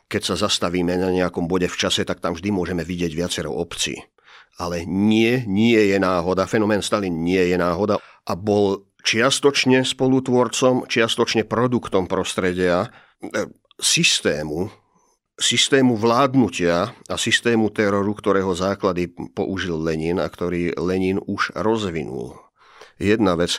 [0.06, 3.98] keď sa zastavíme na nejakom bode v čase, tak tam vždy môžeme vidieť viacero obcí
[4.58, 6.46] ale nie, nie je náhoda.
[6.46, 12.88] Fenomén Stalin nie je náhoda a bol čiastočne spolutvorcom, čiastočne produktom prostredia
[13.20, 14.70] e, systému,
[15.34, 22.43] systému vládnutia a systému teroru, ktorého základy použil Lenin a ktorý Lenin už rozvinul.
[22.98, 23.58] Jedna vec,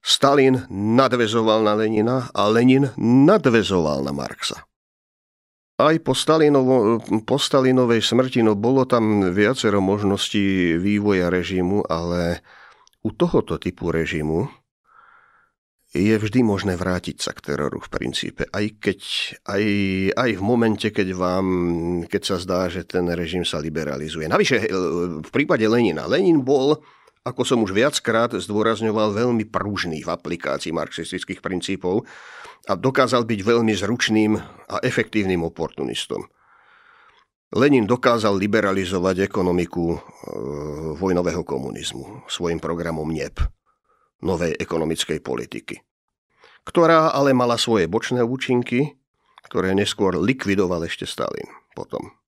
[0.00, 4.64] Stalin nadvezoval na Lenina a Lenin nadvezoval na Marxa
[5.80, 12.44] aj po, Stalinovo, po Stalinovej smrti, no bolo tam viacero možností vývoja režimu, ale
[13.00, 14.44] u tohoto typu režimu
[15.90, 18.46] je vždy možné vrátiť sa k teroru v princípe.
[18.46, 19.00] Aj, keď,
[19.42, 19.64] aj,
[20.14, 21.46] aj v momente, keď, vám,
[22.06, 24.30] keď sa zdá, že ten režim sa liberalizuje.
[24.30, 24.70] Navyše
[25.18, 26.06] v prípade Lenina.
[26.06, 26.78] Lenin bol,
[27.20, 32.08] ako som už viackrát zdôrazňoval, veľmi pružný v aplikácii marxistických princípov
[32.64, 36.24] a dokázal byť veľmi zručným a efektívnym oportunistom.
[37.50, 39.98] Lenin dokázal liberalizovať ekonomiku e,
[40.94, 43.42] vojnového komunizmu svojim programom NEP
[44.22, 45.82] novej ekonomickej politiky,
[46.62, 48.94] ktorá ale mala svoje bočné účinky,
[49.50, 52.19] ktoré neskôr likvidoval ešte Stalin potom.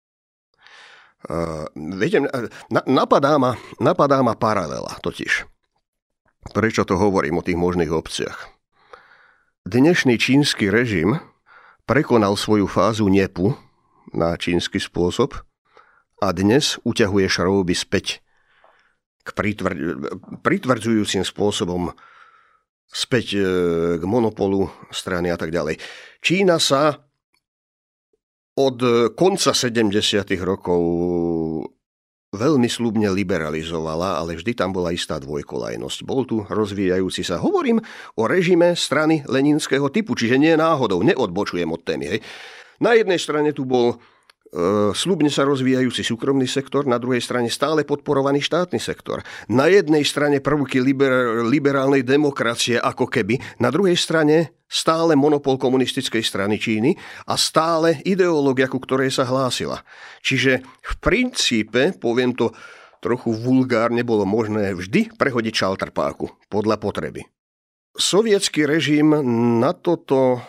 [1.23, 2.19] Uh, viete,
[2.67, 5.47] na, napadá, ma, napadá ma paralela totiž.
[6.51, 8.51] Prečo to hovorím o tých možných opciach?
[9.63, 11.23] Dnešný čínsky režim
[11.87, 13.55] prekonal svoju fázu nepu
[14.11, 15.39] na čínsky spôsob
[16.19, 18.19] a dnes uťahuje šrouby späť
[19.23, 19.29] k
[20.43, 21.95] pritvrdzujúcim spôsobom
[22.91, 23.43] späť e,
[23.97, 25.79] k monopolu strany a tak ďalej.
[26.19, 27.07] Čína sa
[28.57, 28.79] od
[29.17, 29.93] konca 70.
[30.45, 30.81] rokov
[32.33, 35.99] veľmi slubne liberalizovala, ale vždy tam bola istá dvojkolajnosť.
[36.05, 37.41] Bol tu rozvíjajúci sa.
[37.41, 37.81] Hovorím
[38.17, 42.17] o režime strany leninského typu, čiže nie náhodou, neodbočujem od témy.
[42.17, 42.21] Hej.
[42.81, 44.12] Na jednej strane tu bol E,
[44.93, 49.25] slubne sa rozvíjajúci súkromný sektor, na druhej strane stále podporovaný štátny sektor.
[49.49, 56.21] Na jednej strane prvky liber, liberálnej demokracie ako keby, na druhej strane stále monopol komunistickej
[56.21, 56.97] strany Číny
[57.29, 59.81] a stále ideológia, ku ktorej sa hlásila.
[60.21, 62.53] Čiže v princípe, poviem to
[63.01, 67.25] trochu vulgárne, bolo možné vždy prehodiť šaltrpáku podľa potreby.
[67.93, 69.13] Sovietský režim
[69.61, 70.41] na toto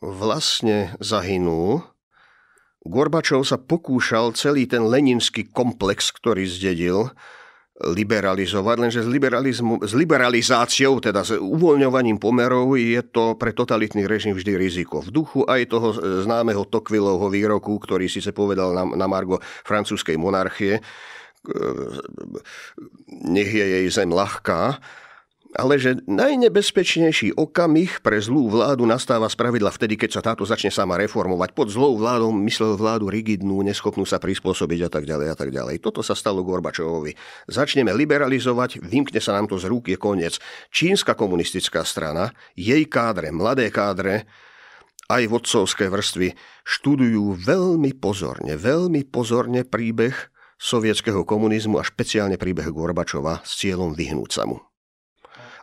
[0.00, 1.84] vlastne zahynul,
[2.80, 7.12] Gorbačov sa pokúšal celý ten leninský komplex, ktorý zdedil,
[7.80, 9.08] liberalizovať, lenže s,
[9.64, 15.00] s liberalizáciou, teda s uvoľňovaním pomerov je to pre totalitný režim vždy riziko.
[15.00, 20.84] V duchu aj toho známeho Tokvilovho výroku, ktorý sa povedal na, na Margo francúzskej monarchie,
[23.08, 24.76] nech je jej zem ľahká,
[25.58, 30.94] ale že najnebezpečnejší okamih pre zlú vládu nastáva spravidla vtedy, keď sa táto začne sama
[30.94, 31.50] reformovať.
[31.50, 35.82] Pod zlou vládou myslel vládu rigidnú, neschopnú sa prispôsobiť a tak ďalej a tak ďalej.
[35.82, 37.18] Toto sa stalo Gorbačovovi.
[37.50, 40.38] Začneme liberalizovať, vymkne sa nám to z rúk, je koniec.
[40.70, 44.30] Čínska komunistická strana, jej kádre, mladé kádre,
[45.10, 50.14] aj vodcovské vrstvy študujú veľmi pozorne, veľmi pozorne príbeh
[50.54, 54.69] sovietského komunizmu a špeciálne príbeh Gorbačova s cieľom vyhnúť sa mu.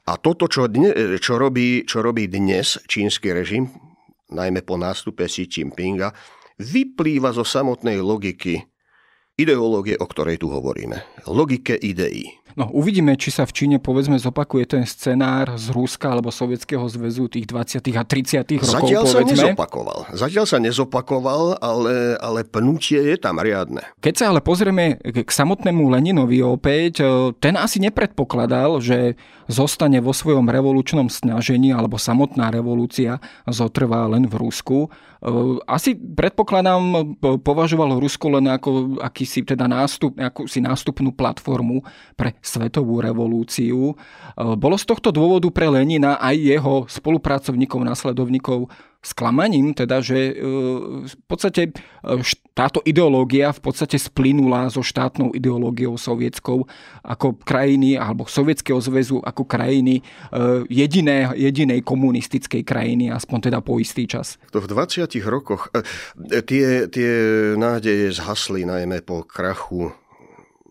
[0.08, 3.68] A toto, čo, dne, čo, robí, čo robí dnes čínsky režim,
[4.32, 6.16] najmä po nástupe Xi Jinpinga,
[6.64, 8.64] vyplýva zo samotnej logiky
[9.36, 11.04] ideológie, o ktorej tu hovoríme.
[11.28, 12.24] Logike ideí.
[12.58, 17.30] No, uvidíme, či sa v Číne povedzme zopakuje ten scenár z Ruska alebo Sovietskeho zväzu
[17.30, 17.86] tých 20.
[17.94, 18.58] a 30.
[18.58, 18.74] rokov.
[18.82, 19.14] Zatiaľ povedzme.
[19.14, 20.00] sa nezopakoval.
[20.18, 23.86] Zatiaľ sa nezopakoval, ale, ale pnutie je tam riadne.
[24.02, 29.14] Keď sa ale pozrieme k samotnému Leninovi opäť, e, ten asi nepredpokladal, že
[29.46, 34.90] zostane vo svojom revolučnom snažení alebo samotná revolúcia zotrvá len v Rusku.
[35.22, 35.22] E,
[35.70, 41.86] asi predpokladám, e, považoval Rusko len ako akýsi teda nástup, akúsi nástupnú platformu
[42.18, 43.92] pre svetovú revolúciu.
[43.92, 43.96] E,
[44.56, 48.72] bolo z tohto dôvodu pre Lenina aj jeho spolupracovníkov, následovníkov
[49.04, 50.44] sklamaním, teda, že e,
[51.06, 51.72] v podstate e,
[52.58, 56.66] táto ideológia v podstate splynula so štátnou ideológiou sovietskou
[57.06, 60.02] ako krajiny, alebo Sovietskeho zväzu ako krajiny
[60.66, 64.42] jediné, jedinej komunistickej krajiny, aspoň teda po istý čas.
[64.50, 65.70] To v 20 rokoch
[66.50, 67.12] tie, tie
[67.54, 69.94] nádeje zhasli najmä po krachu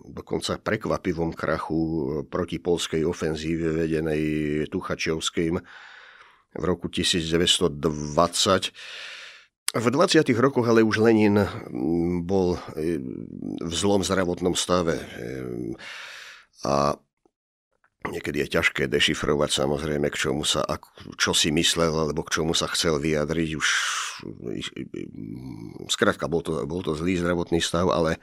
[0.06, 1.80] dokonca prekvapivom krachu
[2.30, 4.22] proti polskej ofenzíve vedenej
[4.70, 5.58] Tuchačovským
[6.56, 8.72] v roku 1920.
[9.76, 10.24] V 20.
[10.40, 11.42] rokoch ale už Lenin
[12.24, 12.56] bol
[13.60, 14.96] v zlom zdravotnom stave
[16.64, 16.96] a
[18.06, 20.62] niekedy je ťažké dešifrovať samozrejme, k čomu sa,
[21.18, 23.50] čo si myslel alebo k čomu sa chcel vyjadriť.
[23.58, 23.68] Už
[25.90, 28.22] skrátka bol to, bol to zlý zdravotný stav, ale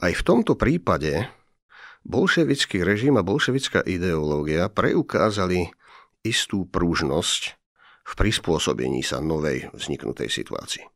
[0.00, 1.28] aj v tomto prípade
[2.06, 5.72] bolševický režim a bolševická ideológia preukázali
[6.22, 7.42] istú prúžnosť
[8.06, 10.86] v prispôsobení sa novej vzniknutej situácii.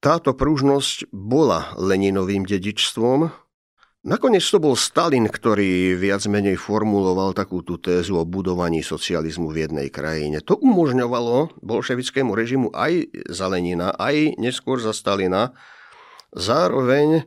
[0.00, 3.32] Táto prúžnosť bola Leninovým dedičstvom.
[4.04, 9.64] Nakoniec to bol Stalin, ktorý viac menej formuloval takú tú tézu o budovaní socializmu v
[9.64, 10.44] jednej krajine.
[10.44, 15.56] To umožňovalo bolševickému režimu aj za Lenina, aj neskôr za Stalina
[16.36, 17.24] zároveň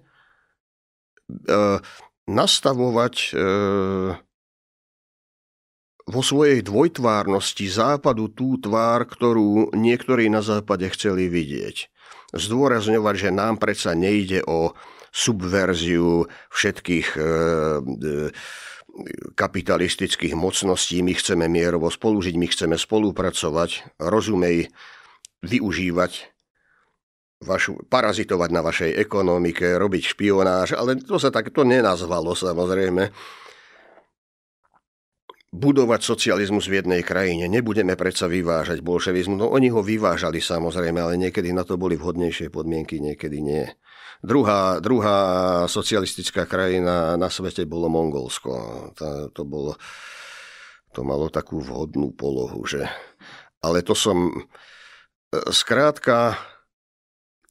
[2.28, 3.30] nastavovať e,
[6.08, 11.92] vo svojej dvojtvárnosti západu tú tvár, ktorú niektorí na západe chceli vidieť.
[12.36, 14.76] Zdôrazňovať, že nám predsa nejde o
[15.12, 17.30] subverziu všetkých e, e,
[19.36, 24.68] kapitalistických mocností, my chceme mierovo spolužiť, my chceme spolupracovať, rozumej
[25.46, 26.37] využívať
[27.44, 33.14] vašu, parazitovať na vašej ekonomike, robiť špionáž, ale to sa takto nenazvalo samozrejme
[35.48, 37.48] budovať socializmus v jednej krajine.
[37.48, 39.40] Nebudeme predsa vyvážať bolševizmu.
[39.40, 43.64] No oni ho vyvážali samozrejme, ale niekedy na to boli vhodnejšie podmienky, niekedy nie.
[44.20, 45.18] Druhá, druhá
[45.70, 48.54] socialistická krajina na svete bolo Mongolsko.
[48.98, 49.80] To, to, bolo,
[50.92, 52.84] to malo takú vhodnú polohu, že...
[53.64, 54.46] Ale to som...
[55.52, 56.40] Skrátka,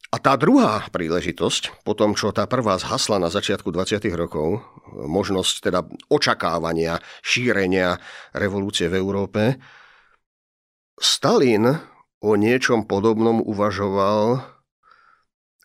[0.07, 4.07] a tá druhá príležitosť, po tom, čo tá prvá zhasla na začiatku 20.
[4.15, 4.63] rokov,
[4.95, 7.99] možnosť teda očakávania, šírenia
[8.31, 9.59] revolúcie v Európe,
[10.97, 11.69] Stalin
[12.23, 14.41] o niečom podobnom uvažoval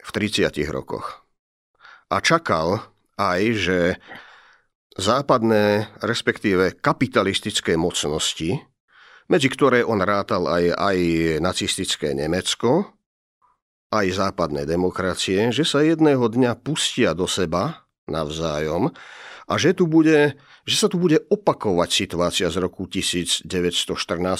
[0.01, 0.51] v 30.
[0.73, 1.23] rokoch.
[2.11, 2.83] A čakal
[3.15, 3.79] aj, že
[4.97, 8.59] západné, respektíve kapitalistické mocnosti,
[9.31, 10.97] medzi ktoré on rátal aj, aj
[11.39, 13.00] nacistické Nemecko,
[13.91, 18.89] aj západné demokracie, že sa jedného dňa pustia do seba navzájom
[19.51, 23.43] a že, tu bude, že sa tu bude opakovať situácia z roku 1914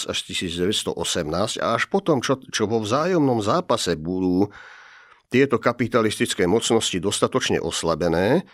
[0.08, 4.48] až 1918 a až potom, čo, čo vo vzájomnom zápase budú
[5.28, 8.48] tieto kapitalistické mocnosti dostatočne oslabené,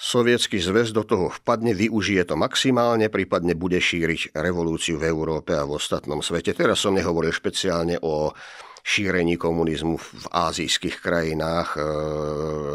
[0.00, 5.68] Sovietský zväz do toho vpadne, využije to maximálne, prípadne bude šíriť revolúciu v Európe a
[5.68, 6.56] v ostatnom svete.
[6.56, 8.32] Teraz som nehovoril špeciálne o
[8.80, 11.76] šírení komunizmu v azijských krajinách.
[11.76, 11.80] E,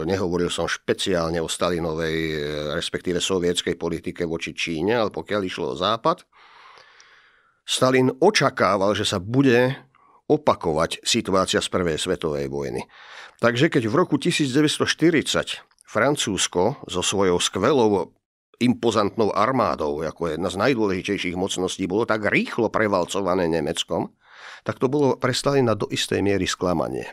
[0.06, 2.38] nehovoril som špeciálne o Stalinovej, e,
[2.78, 6.26] respektíve sovietskej politike voči Číne, ale pokiaľ išlo o Západ,
[7.66, 9.74] Stalin očakával, že sa bude
[10.30, 12.86] opakovať situácia z Prvej svetovej vojny.
[13.42, 18.14] Takže keď v roku 1940 Francúzsko so svojou skvelou
[18.58, 24.16] impozantnou armádou, ako jedna z najdôležitejších mocností, bolo tak rýchlo prevalcované Nemeckom,
[24.66, 27.06] tak to bolo pre Stalina do istej miery sklamanie.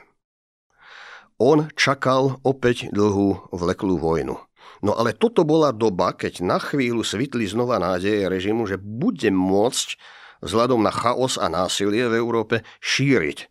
[1.37, 4.41] On čakal opäť dlhú vleklú vojnu.
[4.83, 10.01] No ale toto bola doba, keď na chvíľu svitli znova nádeje režimu, že bude môcť
[10.43, 13.47] vzhľadom na chaos a násilie v Európe šíriť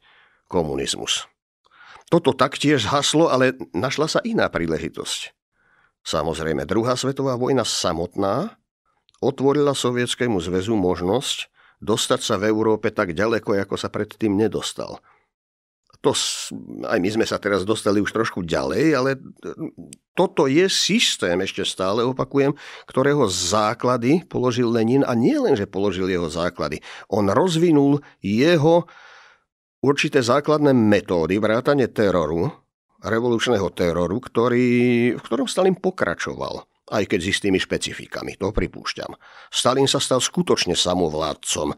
[0.52, 1.30] komunizmus.
[2.12, 5.32] Toto taktiež zhaslo, ale našla sa iná príležitosť.
[6.04, 8.60] Samozrejme, druhá svetová vojna samotná
[9.24, 11.51] otvorila Sovietskému zväzu možnosť
[11.82, 15.02] dostať sa v Európe tak ďaleko, ako sa predtým nedostal.
[16.02, 16.18] To,
[16.90, 19.10] aj my sme sa teraz dostali už trošku ďalej, ale
[20.18, 22.58] toto je systém, ešte stále opakujem,
[22.90, 26.82] ktorého základy položil Lenin a nie len, že položil jeho základy.
[27.06, 28.90] On rozvinul jeho
[29.86, 32.50] určité základné metódy vrátane teroru,
[33.06, 34.70] revolučného teroru, ktorý,
[35.18, 39.16] v ktorom Stalin pokračoval aj keď s istými špecifikami, to pripúšťam.
[39.48, 41.74] Stalin sa stal skutočne samovládcom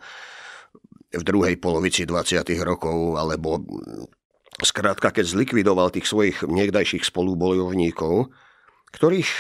[1.13, 2.41] v druhej polovici 20.
[2.65, 3.61] rokov, alebo
[4.65, 8.33] skrátka, keď zlikvidoval tých svojich niekdajších spolubojovníkov,
[8.93, 9.31] ktorých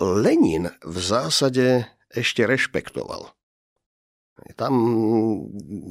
[0.00, 3.36] Lenin v zásade ešte rešpektoval.
[4.56, 4.72] Tam,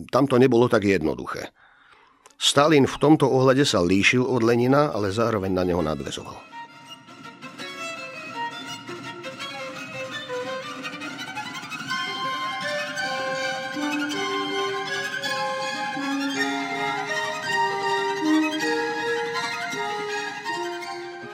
[0.10, 1.54] tam to nebolo tak jednoduché.
[2.40, 6.59] Stalin v tomto ohľade sa líšil od Lenina, ale zároveň na neho nadvezoval.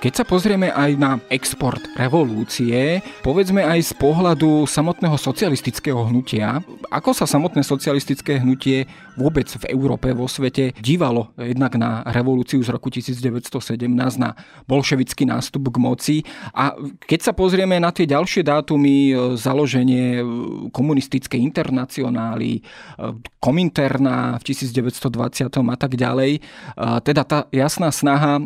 [0.06, 6.62] Keď sa pozrieme aj na export revolúcie, povedzme aj z pohľadu samotného socialistického hnutia,
[6.94, 8.86] ako sa samotné socialistické hnutie
[9.18, 13.58] vôbec v Európe, vo svete dívalo jednak na revolúciu z roku 1917,
[14.22, 14.38] na
[14.70, 16.18] bolševický nástup k moci.
[16.54, 20.24] A keď sa pozrieme na tie ďalšie dátumy, e, založenie e,
[20.70, 22.62] komunistickej internacionály, e,
[23.42, 26.42] Kominterna v 1920 a tak ďalej,
[27.06, 28.42] teda tá jasná snaha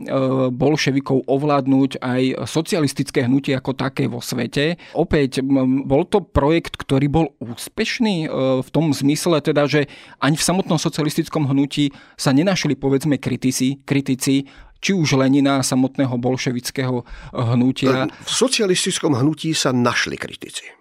[0.52, 4.78] bolševikov ovládať ovládnuť aj socialistické hnutie ako také vo svete.
[4.94, 5.42] Opäť
[5.90, 8.28] bol to projekt, ktorý bol úspešný e,
[8.62, 9.90] v tom zmysle, teda, že
[10.22, 14.46] ani v samotnom socialistickom hnutí sa nenašli povedzme kritici, kritici
[14.80, 18.08] či už Lenina, samotného bolševického hnutia.
[18.08, 20.79] V socialistickom hnutí sa našli kritici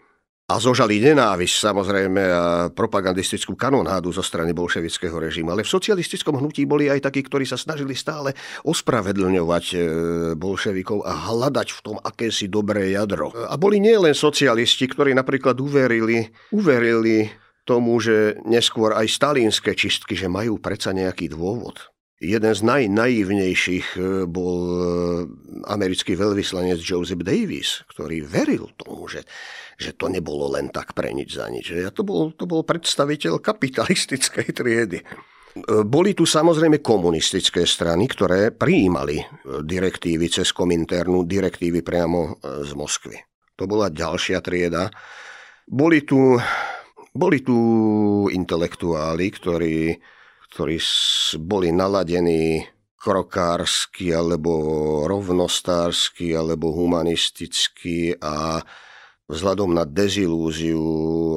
[0.49, 5.53] a zožali nenávisť samozrejme a propagandistickú kanonádu zo strany bolševického režimu.
[5.53, 8.33] Ale v socialistickom hnutí boli aj takí, ktorí sa snažili stále
[8.65, 9.79] ospravedlňovať e,
[10.41, 13.29] bolševikov a hľadať v tom akési dobré jadro.
[13.29, 17.29] A boli nielen socialisti, ktorí napríklad uverili, uverili
[17.69, 21.93] tomu, že neskôr aj stalínske čistky, že majú predsa nejaký dôvod.
[22.19, 24.81] Jeden z najnaivnejších e, bol e,
[25.71, 29.23] americký veľvyslanec Joseph Davis, ktorý veril tomu, že,
[29.79, 31.71] že to nebolo len tak pre nič za nič.
[31.79, 34.99] A to bol, to bol predstaviteľ kapitalistickej triedy.
[34.99, 35.07] E,
[35.87, 39.23] boli tu samozrejme komunistické strany, ktoré prijímali
[39.63, 43.15] direktívy cez Kominternu, direktívy priamo z Moskvy.
[43.55, 44.91] To bola ďalšia trieda.
[45.71, 46.35] Boli tu,
[47.15, 47.59] boli tu
[48.27, 49.95] intelektuáli, ktorí
[50.53, 50.81] ktorí
[51.41, 52.65] boli naladení
[52.99, 54.53] krokársky alebo
[55.07, 58.59] rovnostársky alebo humanistický a
[59.29, 60.81] vzhľadom na dezilúziu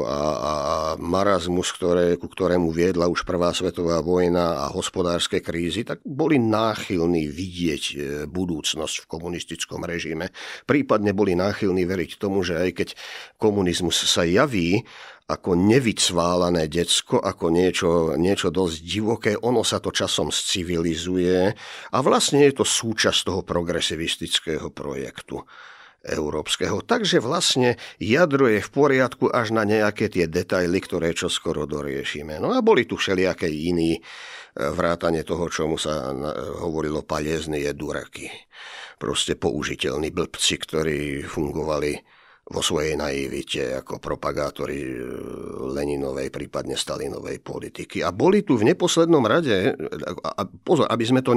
[0.07, 0.53] a, a
[0.95, 7.27] marazmus, ktoré, ku ktorému viedla už Prvá svetová vojna a hospodárske krízy, tak boli náchylní
[7.27, 7.95] vidieť e,
[8.31, 10.31] budúcnosť v komunistickom režime.
[10.63, 12.89] Prípadne boli náchylní veriť tomu, že aj keď
[13.35, 14.87] komunizmus sa javí
[15.31, 21.55] ako nevycválané decko, ako niečo, niečo dosť divoké, ono sa to časom civilizuje
[21.95, 25.47] a vlastne je to súčasť toho progresivistického projektu
[26.01, 26.81] európskeho.
[26.81, 32.41] Takže vlastne jadro je v poriadku až na nejaké tie detaily, ktoré čo skoro doriešime.
[32.41, 34.01] No a boli tu všelijaké iní e,
[34.57, 36.09] vrátane toho, čomu sa
[36.65, 38.27] hovorilo palezny je duraky.
[38.97, 42.20] Proste použiteľní blbci, ktorí fungovali
[42.51, 44.99] vo svojej naivite ako propagátori e,
[45.71, 48.03] Leninovej, prípadne Stalinovej politiky.
[48.03, 49.71] A boli tu v neposlednom rade,
[50.21, 51.33] a pozor, aby sme to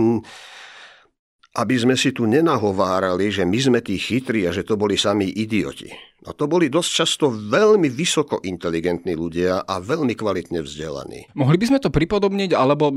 [1.54, 5.30] aby sme si tu nenahovárali, že my sme tí chytrí a že to boli sami
[5.30, 5.86] idioti.
[6.24, 11.28] No to boli dosť často veľmi vysoko inteligentní ľudia a veľmi kvalitne vzdelaní.
[11.36, 12.94] Mohli by sme to pripodobniť, alebo e,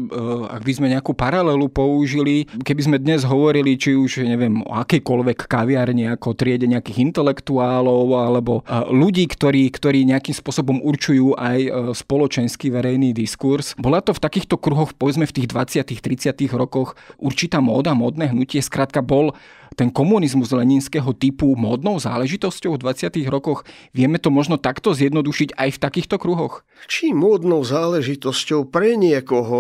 [0.47, 5.43] ak by sme nejakú paralelu použili, keby sme dnes hovorili, či už neviem, o akejkoľvek
[5.43, 11.69] kaviarni, ako triede nejakých intelektuálov, alebo e, ľudí, ktorí, ktorí nejakým spôsobom určujú aj e,
[11.99, 13.75] spoločenský verejný diskurs.
[13.75, 18.63] Bola to v takýchto kruhoch, povedzme v tých 20 30 rokoch, určitá móda, módne hnutie,
[18.63, 19.35] skrátka bol
[19.75, 23.17] ten komunizmus leninského typu módnou záležitosťou v 20.
[23.27, 23.67] rokoch?
[23.91, 26.63] Vieme to možno takto zjednodušiť aj v takýchto kruhoch?
[26.87, 29.59] Či módnou záležitosťou pre niekoho,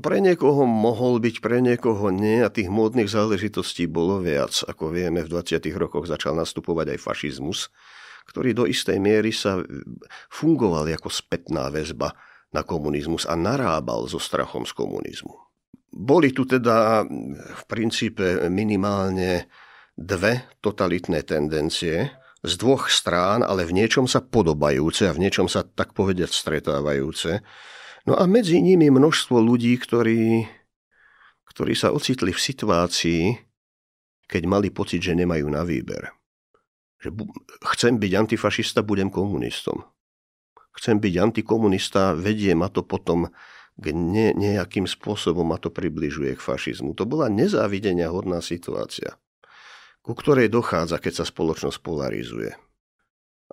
[0.00, 4.64] pre niekoho mohol byť, pre niekoho nie a tých módnych záležitostí bolo viac.
[4.64, 5.60] Ako vieme, v 20.
[5.76, 7.68] rokoch začal nastupovať aj fašizmus,
[8.24, 9.60] ktorý do istej miery sa
[10.32, 12.16] fungoval ako spätná väzba
[12.54, 15.43] na komunizmus a narábal so strachom z komunizmu.
[15.94, 17.06] Boli tu teda
[17.38, 19.46] v princípe minimálne
[19.94, 22.10] dve totalitné tendencie
[22.42, 27.46] z dvoch strán, ale v niečom sa podobajúce a v niečom sa tak povediať stretávajúce.
[28.04, 30.44] No a medzi nimi množstvo ľudí, ktorí,
[31.54, 33.22] ktorí sa ocitli v situácii,
[34.28, 36.10] keď mali pocit, že nemajú na výber.
[37.00, 37.32] Že
[37.70, 39.86] chcem byť antifašista, budem komunistom.
[40.74, 43.30] Chcem byť antikomunista, vedie ma to potom
[43.78, 46.94] ne, nejakým spôsobom ma to približuje k fašizmu.
[46.94, 49.18] To bola nezávidenia hodná situácia,
[50.04, 52.54] ku ktorej dochádza, keď sa spoločnosť polarizuje.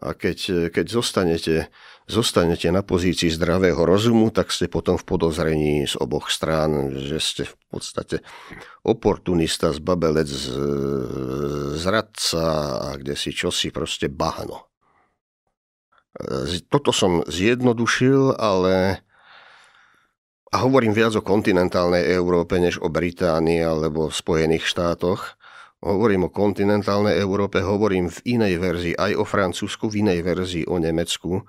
[0.02, 1.70] A keď, keď zostanete,
[2.10, 7.44] zostanete na pozícii zdravého rozumu, tak ste potom v podozrení z oboch strán, že ste
[7.46, 8.26] v podstate
[8.82, 10.32] oportunista, zbabelec,
[11.78, 12.46] zradca
[12.82, 14.66] a kde si čosi proste bahno.
[16.72, 19.06] Toto som zjednodušil, ale
[20.52, 25.40] a hovorím viac o kontinentálnej Európe, než o Británii alebo Spojených štátoch.
[25.82, 30.78] Hovorím o kontinentálnej Európe, hovorím v inej verzii aj o Francúzsku, v inej verzii o
[30.78, 31.48] Nemecku.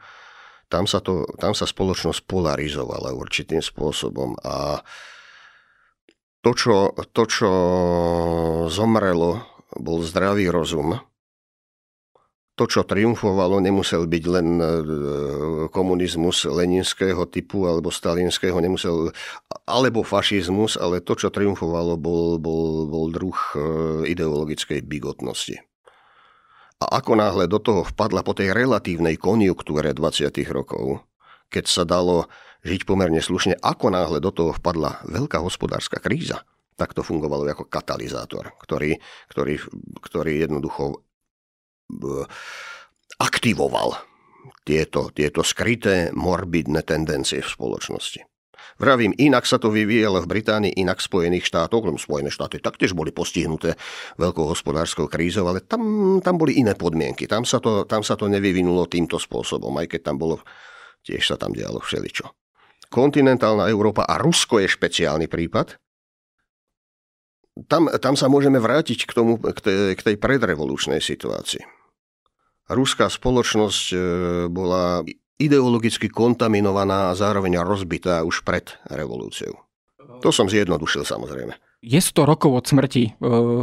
[0.71, 4.81] Tam sa, to, tam sa spoločnosť polarizovala určitým spôsobom a
[6.41, 7.51] to čo, to, čo
[8.73, 9.45] zomrelo,
[9.77, 10.97] bol zdravý rozum
[12.63, 14.67] to, čo triumfovalo, nemusel byť len e,
[15.75, 19.11] komunizmus leninského typu alebo stalinského, nemusel,
[19.67, 25.59] alebo fašizmus, ale to, čo triumfovalo, bol, bol, bol druh e, ideologickej bigotnosti.
[26.87, 30.31] A ako náhle do toho vpadla po tej relatívnej konjunktúre 20.
[30.55, 31.03] rokov,
[31.51, 32.31] keď sa dalo
[32.63, 36.47] žiť pomerne slušne, ako náhle do toho vpadla veľká hospodárska kríza,
[36.79, 39.03] tak to fungovalo ako katalizátor, ktorý,
[39.35, 39.59] ktorý,
[39.99, 41.03] ktorý jednoducho
[43.21, 43.95] aktivoval
[44.67, 48.23] tieto, tieto skryté morbidné tendencie v spoločnosti.
[48.81, 52.97] Vravím, inak sa to vyvíjalo v Británii, inak v Spojených štátoch, lebo Spojené štáty taktiež
[52.97, 53.77] boli postihnuté
[54.17, 57.29] veľkou hospodárskou krízou, ale tam, tam boli iné podmienky.
[57.29, 60.41] Tam sa, to, tam sa to nevyvinulo týmto spôsobom, aj keď tam bolo,
[61.05, 62.33] tiež sa tam dialo všeličo.
[62.89, 65.77] Kontinentálna Európa a Rusko je špeciálny prípad,
[67.69, 71.82] tam, tam sa môžeme vrátiť k, tomu, k, tej, k tej predrevolučnej situácii
[72.77, 73.97] ruská spoločnosť e,
[74.53, 75.03] bola
[75.41, 79.59] ideologicky kontaminovaná a zároveň rozbitá už pred revolúciou.
[80.23, 83.13] To som zjednodušil samozrejme je 100 rokov od smrti e,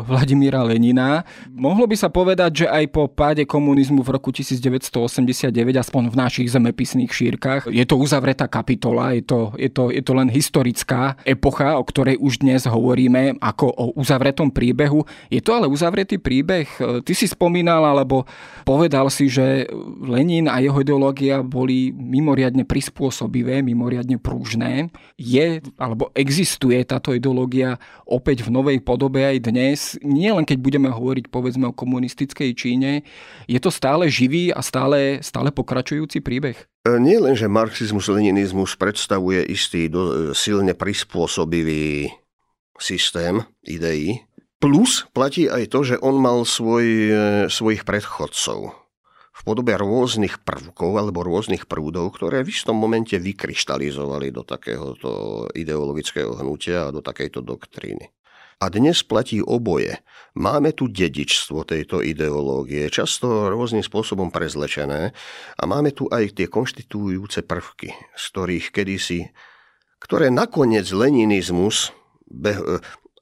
[0.03, 1.23] Vladimíra Lenina.
[1.55, 6.51] Mohlo by sa povedať, že aj po páde komunizmu v roku 1989, aspoň v našich
[6.51, 11.79] zemepisných šírkach, je to uzavretá kapitola, je to, je, to, je to len historická epocha,
[11.79, 15.07] o ktorej už dnes hovoríme ako o uzavretom príbehu.
[15.31, 16.67] Je to ale uzavretý príbeh?
[16.75, 18.27] E, ty si spomínal, alebo
[18.67, 19.63] povedal si, že
[20.03, 24.91] Lenin a jeho ideológia boli mimoriadne prispôsobivé, mimoriadne prúžne.
[25.15, 27.79] Je, alebo existuje táto ideológia
[28.09, 29.79] opäť v novej podobe aj dnes.
[30.01, 33.05] Nie len keď budeme hovoriť povedzme o komunistickej Číne,
[33.45, 36.57] je to stále živý a stále, stále pokračujúci príbeh?
[36.83, 42.09] E, nie len, že marxizmus, leninizmus predstavuje istý do, silne prispôsobivý
[42.81, 44.25] systém ideí,
[44.57, 47.13] plus platí aj to, že on mal svoj, e,
[47.47, 48.88] svojich predchodcov
[49.39, 56.35] v podobe rôznych prvkov alebo rôznych prúdov, ktoré v istom momente vykryštalizovali do takéhoto ideologického
[56.35, 58.11] hnutia a do takejto doktríny.
[58.59, 60.03] A dnes platí oboje.
[60.35, 65.15] Máme tu dedičstvo tejto ideológie, často rôznym spôsobom prezlečené,
[65.55, 69.31] a máme tu aj tie konštitujúce prvky, z ktorých kedysi,
[70.03, 71.95] ktoré nakoniec leninizmus,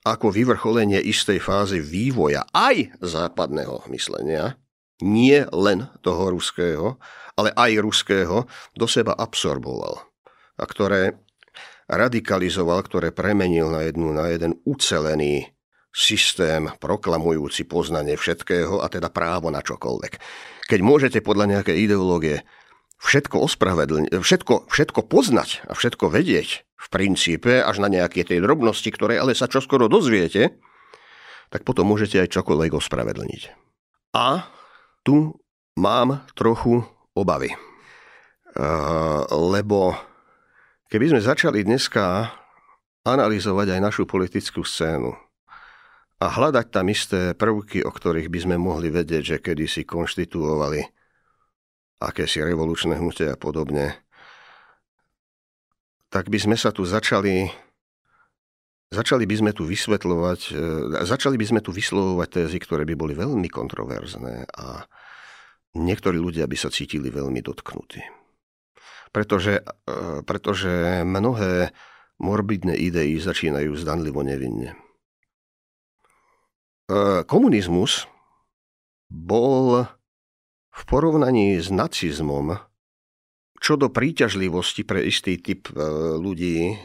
[0.01, 4.57] ako vyvrcholenie istej fázy vývoja aj západného myslenia,
[5.01, 6.97] nie len toho ruského,
[7.37, 10.01] ale aj ruského, do seba absorboval.
[10.57, 11.21] A ktoré
[11.87, 15.53] radikalizoval, ktoré premenil na, jednu, na jeden ucelený
[15.93, 20.13] systém proklamujúci poznanie všetkého a teda právo na čokoľvek.
[20.67, 22.43] Keď môžete podľa nejakej ideológie
[23.01, 28.89] všetko ospravedlniť, všetko, všetko poznať a všetko vedieť v princípe až na nejaké tie drobnosti,
[28.93, 30.59] ktoré ale sa čoskoro dozviete,
[31.49, 33.41] tak potom môžete aj čokoľvek ospravedlniť.
[34.13, 34.56] A
[35.07, 35.39] tu
[35.79, 36.83] mám trochu
[37.15, 37.55] obavy.
[39.31, 39.95] Lebo
[40.91, 42.35] keby sme začali dneska
[43.07, 45.15] analyzovať aj našu politickú scénu
[46.19, 50.83] a hľadať tam isté prvky, o ktorých by sme mohli vedieť, že kedy si konštituovali
[52.03, 53.95] akési revolučné hnutie a podobne,
[56.11, 57.47] tak by sme sa tu začali
[58.87, 63.19] Začali by sme tu vysvetľovať, e, začali by sme tu vyslovovať tézy, ktoré by boli
[63.19, 64.87] veľmi kontroverzné a
[65.75, 68.03] niektorí ľudia by sa cítili veľmi dotknutí.
[69.11, 71.71] Pretože, e, pretože mnohé
[72.21, 74.75] morbidné idei začínajú zdanlivo nevinne.
[76.87, 78.07] E, komunizmus
[79.07, 79.87] bol
[80.71, 82.61] v porovnaní s nacizmom
[83.57, 85.73] čo do príťažlivosti pre istý typ
[86.21, 86.77] ľudí,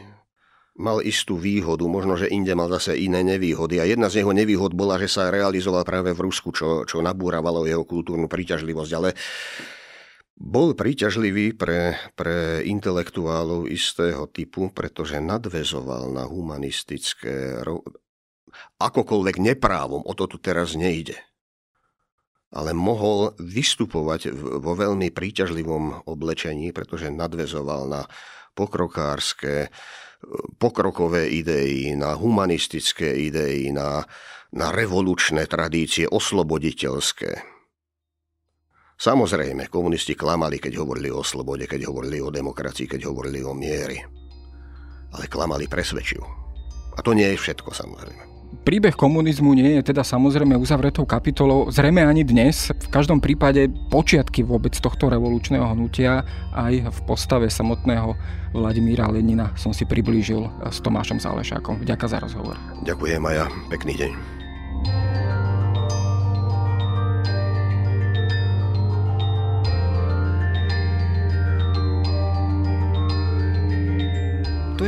[0.73, 3.77] mal istú výhodu, možno, že inde mal zase iné nevýhody.
[3.77, 7.69] A jedna z jeho nevýhod bola, že sa realizoval práve v Rusku, čo, čo nabúravalo
[7.69, 8.91] jeho kultúrnu príťažlivosť.
[8.97, 9.13] Ale
[10.33, 17.61] bol príťažlivý pre, pre intelektuálov istého typu, pretože nadvezoval na humanistické,
[18.81, 21.21] akokoľvek neprávom, o to tu teraz nejde.
[22.53, 28.01] Ale mohol vystupovať vo veľmi príťažlivom oblečení, pretože nadvezoval na
[28.53, 29.73] pokrokárske,
[30.57, 34.03] pokrokové idei, na humanistické idei, na,
[34.53, 37.31] na revolučné tradície, osloboditeľské.
[38.97, 43.99] Samozrejme, komunisti klamali, keď hovorili o slobode, keď hovorili o demokracii, keď hovorili o miery.
[45.13, 46.23] Ale klamali presvedčiu.
[46.93, 48.32] A to nie je všetko, samozrejme.
[48.61, 52.69] Príbeh komunizmu nie je teda samozrejme uzavretou kapitolou, zrejme ani dnes.
[52.69, 56.21] V každom prípade počiatky vôbec tohto revolučného hnutia
[56.53, 58.13] aj v postave samotného
[58.53, 61.81] Vladimíra Lenina som si priblížil s Tomášom Zálešákom.
[61.81, 62.55] Ďakujem za rozhovor.
[62.85, 64.11] Ďakujem Maja, pekný deň.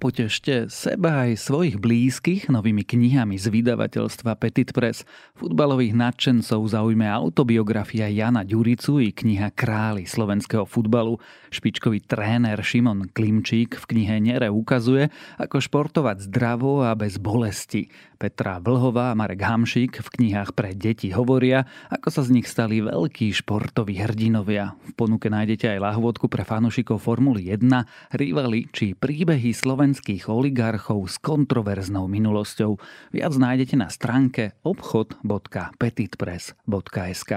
[0.00, 5.04] Potešte seba aj svojich blízkych novými knihami z vydavateľstva Petit Press.
[5.36, 11.20] Futbalových nadšencov zaujme autobiografia Jana Ďuricu i kniha Králi slovenského futbalu.
[11.52, 17.92] Špičkový tréner Šimon Klimčík v knihe Nere ukazuje, ako športovať zdravo a bez bolesti.
[18.16, 22.84] Petra Vlhová a Marek Hamšík v knihách pre deti hovoria, ako sa z nich stali
[22.84, 24.76] veľkí športoví hrdinovia.
[24.88, 27.68] V ponuke nájdete aj lahvodku pre fanúšikov Formuly 1,
[28.16, 32.78] rivali či príbehy Slovenska slovenských oligarchov s kontroverznou minulosťou.
[33.10, 37.32] Viac nájdete na stránke obchod.petitpress.sk.